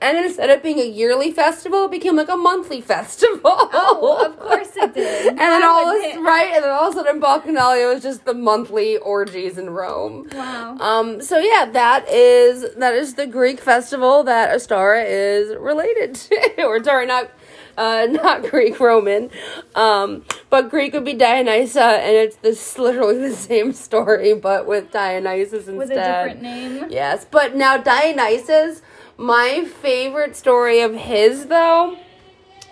and 0.00 0.18
instead 0.18 0.50
of 0.50 0.62
being 0.62 0.78
a 0.78 0.84
yearly 0.86 1.30
festival, 1.30 1.86
it 1.86 1.90
became 1.90 2.16
like 2.16 2.28
a 2.28 2.36
monthly 2.36 2.80
festival. 2.80 3.40
Oh, 3.76 4.24
of 4.24 4.38
course 4.38 4.76
it 4.76 4.94
did. 4.94 5.26
And 5.28 5.38
then 5.38 5.62
all 5.62 5.88
of 5.88 6.02
a, 6.02 6.08
it? 6.08 6.20
right, 6.20 6.52
and 6.54 6.64
then 6.64 6.70
all 6.70 6.88
of 6.88 6.94
a 6.94 6.98
sudden, 6.98 7.20
Bacchanalia 7.20 7.92
was 7.92 8.02
just 8.02 8.24
the 8.24 8.34
monthly 8.34 8.96
orgies 8.98 9.58
in 9.58 9.70
Rome. 9.70 10.28
Wow. 10.32 10.76
Um, 10.78 11.20
so 11.20 11.38
yeah, 11.38 11.66
that 11.72 12.08
is 12.08 12.74
that 12.76 12.94
is 12.94 13.14
the 13.14 13.26
Greek 13.26 13.60
festival 13.60 14.22
that 14.24 14.54
Ostara 14.54 15.04
is 15.06 15.56
related 15.56 16.14
to, 16.56 16.62
or 16.64 16.82
sorry, 16.82 17.06
not 17.06 17.30
uh, 17.76 18.06
not 18.10 18.42
Greek 18.50 18.78
Roman, 18.80 19.30
um, 19.74 20.24
but 20.50 20.70
Greek 20.70 20.92
would 20.92 21.04
be 21.04 21.14
Dionysia, 21.14 21.82
and 21.82 22.16
it's 22.16 22.36
this 22.36 22.78
literally 22.78 23.18
the 23.18 23.34
same 23.34 23.72
story, 23.72 24.34
but 24.34 24.66
with 24.66 24.90
Dionysus 24.92 25.66
instead. 25.68 25.76
With 25.76 25.90
a 25.90 25.94
different 25.94 26.42
name. 26.42 26.86
Yes, 26.90 27.26
but 27.28 27.56
now 27.56 27.76
Dionysus, 27.76 28.82
my 29.16 29.64
favorite 29.64 30.36
story 30.36 30.80
of 30.80 30.94
his 30.94 31.46
though 31.46 31.96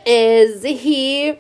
is 0.05 0.63
he 0.63 1.39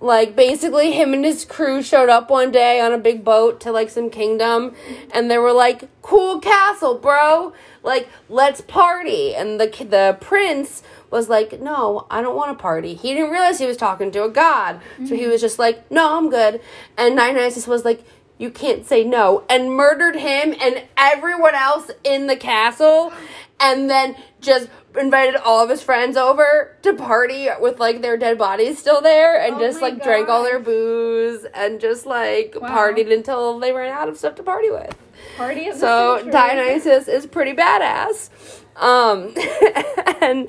like 0.00 0.36
basically 0.36 0.92
him 0.92 1.12
and 1.12 1.24
his 1.24 1.44
crew 1.44 1.82
showed 1.82 2.08
up 2.08 2.30
one 2.30 2.52
day 2.52 2.80
on 2.80 2.92
a 2.92 2.98
big 2.98 3.24
boat 3.24 3.60
to 3.60 3.72
like 3.72 3.90
some 3.90 4.10
kingdom 4.10 4.74
and 5.12 5.30
they 5.30 5.38
were 5.38 5.52
like 5.52 5.88
cool 6.02 6.40
castle 6.40 6.96
bro. 6.96 7.52
Like 7.82 8.08
let's 8.28 8.60
party. 8.60 9.34
And 9.34 9.58
the 9.58 9.66
the 9.66 10.16
prince 10.20 10.82
was 11.10 11.30
like 11.30 11.58
no 11.60 12.06
i 12.10 12.20
don't 12.20 12.36
want 12.36 12.56
to 12.56 12.62
party. 12.62 12.94
He 12.94 13.14
didn't 13.14 13.30
realize 13.30 13.58
he 13.58 13.66
was 13.66 13.76
talking 13.76 14.10
to 14.12 14.24
a 14.24 14.28
god. 14.28 14.80
So 14.98 15.14
he 15.14 15.22
mm-hmm. 15.22 15.30
was 15.30 15.40
just 15.40 15.58
like 15.58 15.90
no 15.90 16.16
i'm 16.18 16.30
good. 16.30 16.60
And 16.96 17.16
dionysus 17.16 17.66
was 17.66 17.84
like 17.84 18.04
you 18.38 18.50
can't 18.50 18.86
say 18.86 19.02
no 19.02 19.44
and 19.50 19.74
murdered 19.74 20.14
him 20.14 20.54
and 20.60 20.84
everyone 20.96 21.56
else 21.56 21.90
in 22.04 22.28
the 22.28 22.36
castle 22.36 23.12
and 23.60 23.88
then 23.90 24.16
just 24.40 24.68
invited 24.98 25.36
all 25.36 25.62
of 25.62 25.68
his 25.70 25.82
friends 25.82 26.16
over 26.16 26.76
to 26.82 26.94
party 26.94 27.48
with 27.60 27.78
like 27.78 28.02
their 28.02 28.16
dead 28.16 28.38
bodies 28.38 28.78
still 28.78 29.00
there 29.00 29.40
and 29.40 29.54
Oh 29.56 29.60
just 29.60 29.80
like 29.82 30.02
drank 30.02 30.28
all 30.28 30.42
their 30.42 30.58
booze 30.60 31.44
and 31.54 31.80
just 31.80 32.06
like 32.06 32.54
Wow. 32.60 32.68
partied 32.68 33.12
until 33.12 33.58
they 33.58 33.72
ran 33.72 33.92
out 33.92 34.08
of 34.08 34.16
stuff 34.16 34.34
to 34.36 34.42
party 34.42 34.70
with. 34.70 34.96
Party 35.36 35.70
the 35.70 35.76
So. 35.76 36.28
Dionysus 36.30 37.08
is 37.08 37.26
pretty 37.26 37.52
badass. 37.52 38.30
Um 38.76 39.34
and 40.20 40.48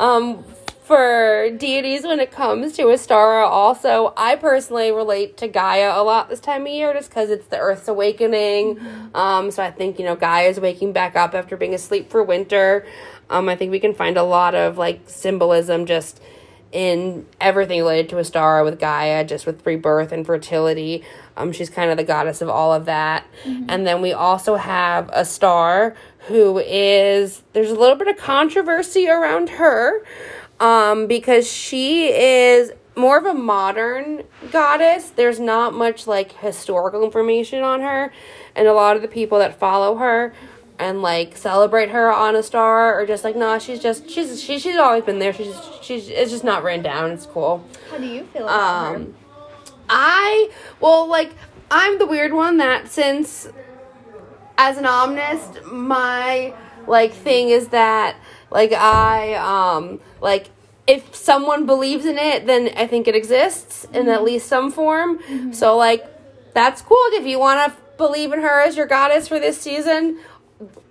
um 0.00 0.44
for 0.86 1.50
deities 1.58 2.04
when 2.04 2.20
it 2.20 2.30
comes 2.30 2.74
to 2.74 2.82
Ostara 2.82 3.44
also 3.44 4.14
I 4.16 4.36
personally 4.36 4.92
relate 4.92 5.36
to 5.38 5.48
Gaia 5.48 6.00
a 6.00 6.02
lot 6.04 6.28
this 6.28 6.38
time 6.38 6.62
of 6.62 6.68
year 6.68 6.92
just 6.92 7.10
because 7.10 7.28
it's 7.28 7.48
the 7.48 7.58
Earth's 7.58 7.88
awakening. 7.88 8.78
Um 9.12 9.50
so 9.50 9.64
I 9.64 9.72
think, 9.72 9.98
you 9.98 10.04
know, 10.04 10.14
Gaia 10.14 10.48
is 10.48 10.60
waking 10.60 10.92
back 10.92 11.16
up 11.16 11.34
after 11.34 11.56
being 11.56 11.74
asleep 11.74 12.08
for 12.08 12.22
winter. 12.22 12.86
Um 13.28 13.48
I 13.48 13.56
think 13.56 13.72
we 13.72 13.80
can 13.80 13.94
find 13.94 14.16
a 14.16 14.22
lot 14.22 14.54
of 14.54 14.78
like 14.78 15.00
symbolism 15.06 15.86
just 15.86 16.22
in 16.70 17.26
everything 17.40 17.80
related 17.80 18.08
to 18.10 18.16
Ostara 18.16 18.64
with 18.64 18.78
Gaia, 18.78 19.24
just 19.24 19.46
with 19.46 19.64
rebirth 19.64 20.12
and 20.12 20.26
fertility. 20.26 21.04
Um, 21.36 21.52
she's 21.52 21.70
kind 21.70 21.90
of 21.90 21.96
the 21.96 22.04
goddess 22.04 22.42
of 22.42 22.48
all 22.48 22.74
of 22.74 22.84
that. 22.86 23.24
And 23.68 23.86
then 23.86 24.02
we 24.02 24.12
also 24.12 24.56
have 24.56 25.06
Ostara 25.12 25.94
who 26.26 26.58
is, 26.58 27.44
there's 27.52 27.70
a 27.70 27.74
little 27.74 27.94
bit 27.94 28.08
of 28.08 28.16
controversy 28.16 29.08
around 29.08 29.48
her 29.48 30.04
um, 30.60 31.06
because 31.06 31.50
she 31.50 32.08
is 32.08 32.72
more 32.96 33.18
of 33.18 33.26
a 33.26 33.34
modern 33.34 34.24
goddess. 34.50 35.10
There's 35.10 35.38
not 35.38 35.74
much 35.74 36.06
like 36.06 36.32
historical 36.32 37.04
information 37.04 37.62
on 37.62 37.82
her. 37.82 38.12
And 38.54 38.66
a 38.66 38.72
lot 38.72 38.96
of 38.96 39.02
the 39.02 39.08
people 39.08 39.38
that 39.38 39.58
follow 39.58 39.96
her 39.96 40.32
and 40.78 41.02
like 41.02 41.36
celebrate 41.36 41.90
her 41.90 42.12
on 42.12 42.34
Ostara 42.34 42.94
are 42.94 43.06
just 43.06 43.24
like, 43.24 43.36
nah, 43.36 43.58
she's 43.58 43.80
just 43.80 44.08
she's 44.10 44.40
she, 44.42 44.58
she's 44.58 44.76
always 44.76 45.04
been 45.04 45.18
there. 45.18 45.32
She's 45.32 45.54
she's 45.82 46.08
it's 46.08 46.30
just 46.30 46.44
not 46.44 46.62
written 46.62 46.82
down. 46.82 47.10
It's 47.10 47.26
cool. 47.26 47.64
How 47.90 47.98
do 47.98 48.06
you 48.06 48.24
feel 48.24 48.44
about 48.44 48.90
her? 48.90 48.96
Um, 48.96 49.14
I 49.88 50.50
well, 50.80 51.06
like 51.06 51.32
I'm 51.70 51.98
the 51.98 52.06
weird 52.06 52.32
one 52.32 52.56
that 52.58 52.88
since 52.88 53.48
as 54.58 54.78
an 54.78 54.84
omnist, 54.84 55.64
my 55.70 56.54
like 56.86 57.12
thing 57.12 57.50
is 57.50 57.68
that 57.68 58.16
like 58.50 58.72
I 58.72 59.34
um 59.34 60.00
like 60.20 60.48
if 60.86 61.14
someone 61.14 61.66
believes 61.66 62.06
in 62.06 62.16
it, 62.16 62.46
then 62.46 62.70
I 62.76 62.86
think 62.86 63.08
it 63.08 63.16
exists 63.16 63.86
in 63.92 64.08
at 64.08 64.22
least 64.22 64.46
some 64.46 64.70
form. 64.70 65.52
So 65.52 65.76
like 65.76 66.06
that's 66.54 66.80
cool. 66.80 66.96
If 67.12 67.26
you 67.26 67.38
want 67.38 67.72
to 67.72 67.78
believe 67.96 68.32
in 68.32 68.40
her 68.40 68.60
as 68.60 68.76
your 68.76 68.86
goddess 68.86 69.28
for 69.28 69.38
this 69.40 69.60
season, 69.60 70.18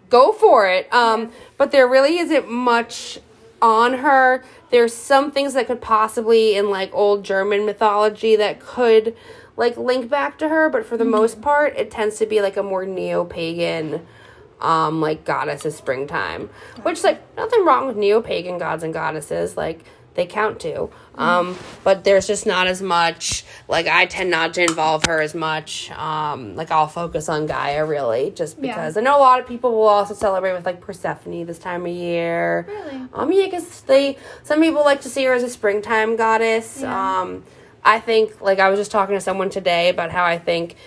go 0.09 0.33
for 0.33 0.67
it. 0.67 0.93
Um, 0.93 1.31
but 1.57 1.71
there 1.71 1.87
really 1.87 2.17
isn't 2.17 2.49
much 2.49 3.19
on 3.61 3.93
her. 3.99 4.43
There's 4.69 4.93
some 4.93 5.31
things 5.31 5.53
that 5.53 5.67
could 5.67 5.81
possibly 5.81 6.55
in 6.55 6.69
like 6.69 6.93
old 6.93 7.23
German 7.23 7.65
mythology 7.65 8.35
that 8.35 8.59
could 8.59 9.15
like 9.57 9.77
link 9.77 10.09
back 10.09 10.37
to 10.39 10.49
her, 10.49 10.69
but 10.69 10.85
for 10.85 10.97
the 10.97 11.05
most 11.05 11.41
part, 11.41 11.75
it 11.77 11.89
tends 11.89 12.17
to 12.17 12.25
be 12.25 12.41
like 12.41 12.57
a 12.57 12.63
more 12.63 12.85
neo 12.85 13.23
pagan 13.23 14.05
um 14.61 15.01
like 15.01 15.25
goddess 15.25 15.65
of 15.65 15.73
springtime 15.73 16.49
which 16.83 17.03
like 17.03 17.19
nothing 17.35 17.65
wrong 17.65 17.87
with 17.87 17.97
neo-pagan 17.97 18.57
gods 18.57 18.83
and 18.83 18.93
goddesses 18.93 19.57
like 19.57 19.83
they 20.13 20.25
count 20.25 20.61
too 20.61 20.89
um 21.15 21.57
but 21.83 22.05
there's 22.05 22.25
just 22.25 22.45
not 22.45 22.67
as 22.67 22.81
much 22.81 23.43
like 23.67 23.85
i 23.85 24.05
tend 24.05 24.29
not 24.31 24.53
to 24.53 24.61
involve 24.61 25.03
her 25.05 25.19
as 25.19 25.35
much 25.35 25.91
um 25.91 26.55
like 26.55 26.71
i'll 26.71 26.87
focus 26.87 27.27
on 27.27 27.45
gaia 27.45 27.85
really 27.85 28.31
just 28.31 28.55
Yeah. 28.57 28.61
because 28.73 28.95
i 28.95 29.01
know 29.01 29.17
a 29.17 29.19
lot 29.19 29.41
of 29.41 29.45
people 29.47 29.73
will 29.73 29.89
also 29.89 30.13
celebrate 30.13 30.53
with 30.53 30.65
like 30.65 30.79
persephone 30.79 31.45
this 31.45 31.59
time 31.59 31.85
of 31.85 31.91
year 31.91 32.65
Really? 32.69 33.07
um 33.13 33.31
yeah 33.33 33.43
because 33.45 33.81
they 33.81 34.17
some 34.43 34.61
people 34.61 34.85
like 34.85 35.01
to 35.01 35.09
see 35.09 35.25
her 35.25 35.33
as 35.33 35.43
a 35.43 35.49
springtime 35.49 36.15
goddess 36.15 36.77
Yeah. 36.79 37.21
um 37.21 37.43
i 37.83 37.99
think 37.99 38.39
like 38.39 38.59
i 38.59 38.69
was 38.69 38.79
just 38.79 38.91
talking 38.91 39.15
to 39.15 39.21
someone 39.21 39.49
today 39.49 39.89
about 39.89 40.11
how 40.11 40.23
i 40.23 40.37
think 40.37 40.77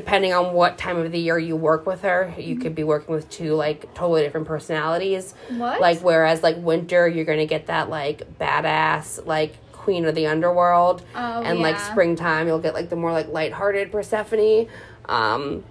depending 0.00 0.32
on 0.32 0.54
what 0.54 0.78
time 0.78 0.96
of 0.96 1.10
the 1.10 1.18
year 1.18 1.38
you 1.38 1.56
work 1.56 1.84
with 1.84 2.02
her, 2.02 2.32
you 2.38 2.54
could 2.56 2.74
be 2.74 2.84
working 2.84 3.12
with 3.14 3.28
two 3.28 3.54
like 3.54 3.92
totally 3.94 4.22
different 4.22 4.46
personalities. 4.46 5.34
What? 5.48 5.80
Like 5.80 5.98
whereas 6.00 6.42
like 6.42 6.56
winter 6.58 7.08
you're 7.08 7.24
gonna 7.24 7.46
get 7.46 7.66
that 7.66 7.90
like 7.90 8.38
badass 8.38 9.26
like 9.26 9.54
queen 9.72 10.04
of 10.04 10.14
the 10.14 10.26
underworld. 10.28 11.02
Oh, 11.16 11.42
and 11.42 11.58
like 11.60 11.80
springtime 11.80 12.46
you'll 12.46 12.60
get 12.60 12.74
like 12.74 12.90
the 12.90 12.96
more 12.96 13.10
like 13.12 13.28
lighthearted 13.28 13.90
Persephone. 13.90 14.68
Um 15.06 15.64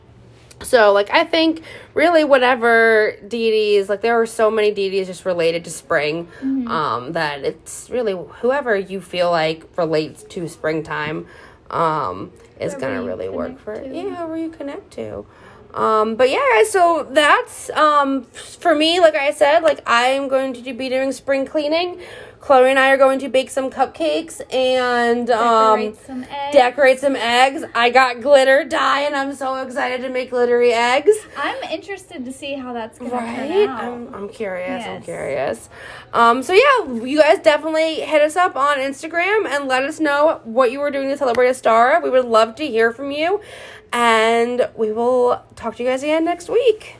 so 0.61 0.91
like 0.91 1.09
I 1.13 1.23
think 1.23 1.61
really 1.93 2.23
whatever 2.23 3.15
deities 3.27 3.87
like 3.89 4.01
there 4.01 4.19
are 4.19 4.25
so 4.25 4.49
many 4.49 4.71
deities 4.71 5.05
just 5.07 5.23
related 5.23 5.63
to 5.65 5.69
spring 5.69 6.25
Mm-hmm. 6.41 6.67
um 6.67 7.11
that 7.13 7.45
it's 7.45 7.89
really 7.91 8.13
whoever 8.41 8.75
you 8.75 8.99
feel 8.99 9.29
like 9.29 9.63
relates 9.77 10.23
to 10.23 10.47
springtime 10.49 11.27
um 11.71 12.31
is 12.59 12.73
gonna 12.75 13.03
really 13.03 13.29
work 13.29 13.59
for 13.59 13.73
to. 13.73 13.93
Yeah, 13.93 14.15
whoever 14.15 14.37
you 14.37 14.49
connect 14.49 14.91
to. 14.93 15.25
Um, 15.73 16.15
but 16.15 16.29
yeah, 16.29 16.39
guys, 16.55 16.71
so 16.71 17.07
that's 17.11 17.69
um 17.71 18.23
for 18.23 18.73
me. 18.75 18.99
Like 18.99 19.15
I 19.15 19.31
said, 19.31 19.59
like 19.63 19.81
I'm 19.85 20.27
going 20.27 20.53
to 20.53 20.73
be 20.73 20.89
doing 20.89 21.11
spring 21.11 21.45
cleaning. 21.45 21.99
Chloe 22.39 22.69
and 22.69 22.77
I 22.79 22.91
are 22.91 22.97
going 22.97 23.19
to 23.19 23.29
bake 23.29 23.49
some 23.49 23.69
cupcakes 23.69 24.41
and 24.53 25.29
um 25.31 25.79
Decorate 25.79 26.05
some 26.05 26.23
eggs. 26.23 26.53
decorate 26.53 26.99
some 26.99 27.15
eggs. 27.15 27.63
I 27.75 27.89
got 27.89 28.21
glitter 28.21 28.63
dye, 28.63 29.01
and 29.01 29.15
I'm 29.15 29.33
so 29.33 29.55
excited 29.55 30.01
to 30.01 30.09
make 30.09 30.29
glittery 30.29 30.71
eggs. 30.71 31.11
I'm 31.35 31.61
interested 31.63 32.23
to 32.25 32.31
see 32.31 32.53
how 32.53 32.73
that's 32.73 32.99
gonna 32.99 33.11
Right? 33.11 33.35
turn 33.35 33.69
out. 33.69 33.83
I'm, 33.83 34.15
I'm 34.15 34.29
curious. 34.29 34.85
I'm 34.85 35.01
curious. 35.01 35.67
Um, 36.13 36.41
so 36.41 36.53
yeah, 36.53 37.03
you 37.03 37.19
guys 37.19 37.39
definitely 37.39 37.95
hit 37.95 38.21
us 38.21 38.35
up 38.37 38.55
on 38.55 38.77
Instagram 38.77 39.45
and 39.47 39.67
let 39.67 39.83
us 39.83 39.99
know 39.99 40.39
what 40.45 40.71
you 40.71 40.79
were 40.79 40.91
doing 40.91 41.09
to 41.09 41.17
celebrate 41.17 41.49
Ostara. 41.49 42.01
We 42.01 42.09
would 42.11 42.25
love 42.25 42.55
to 42.55 42.67
hear 42.67 42.91
from 42.93 43.11
you. 43.11 43.41
And 43.91 44.69
we 44.75 44.91
will 44.91 45.41
talk 45.55 45.75
to 45.77 45.83
you 45.83 45.89
guys 45.89 46.03
again 46.03 46.25
next 46.25 46.49
week. 46.49 46.96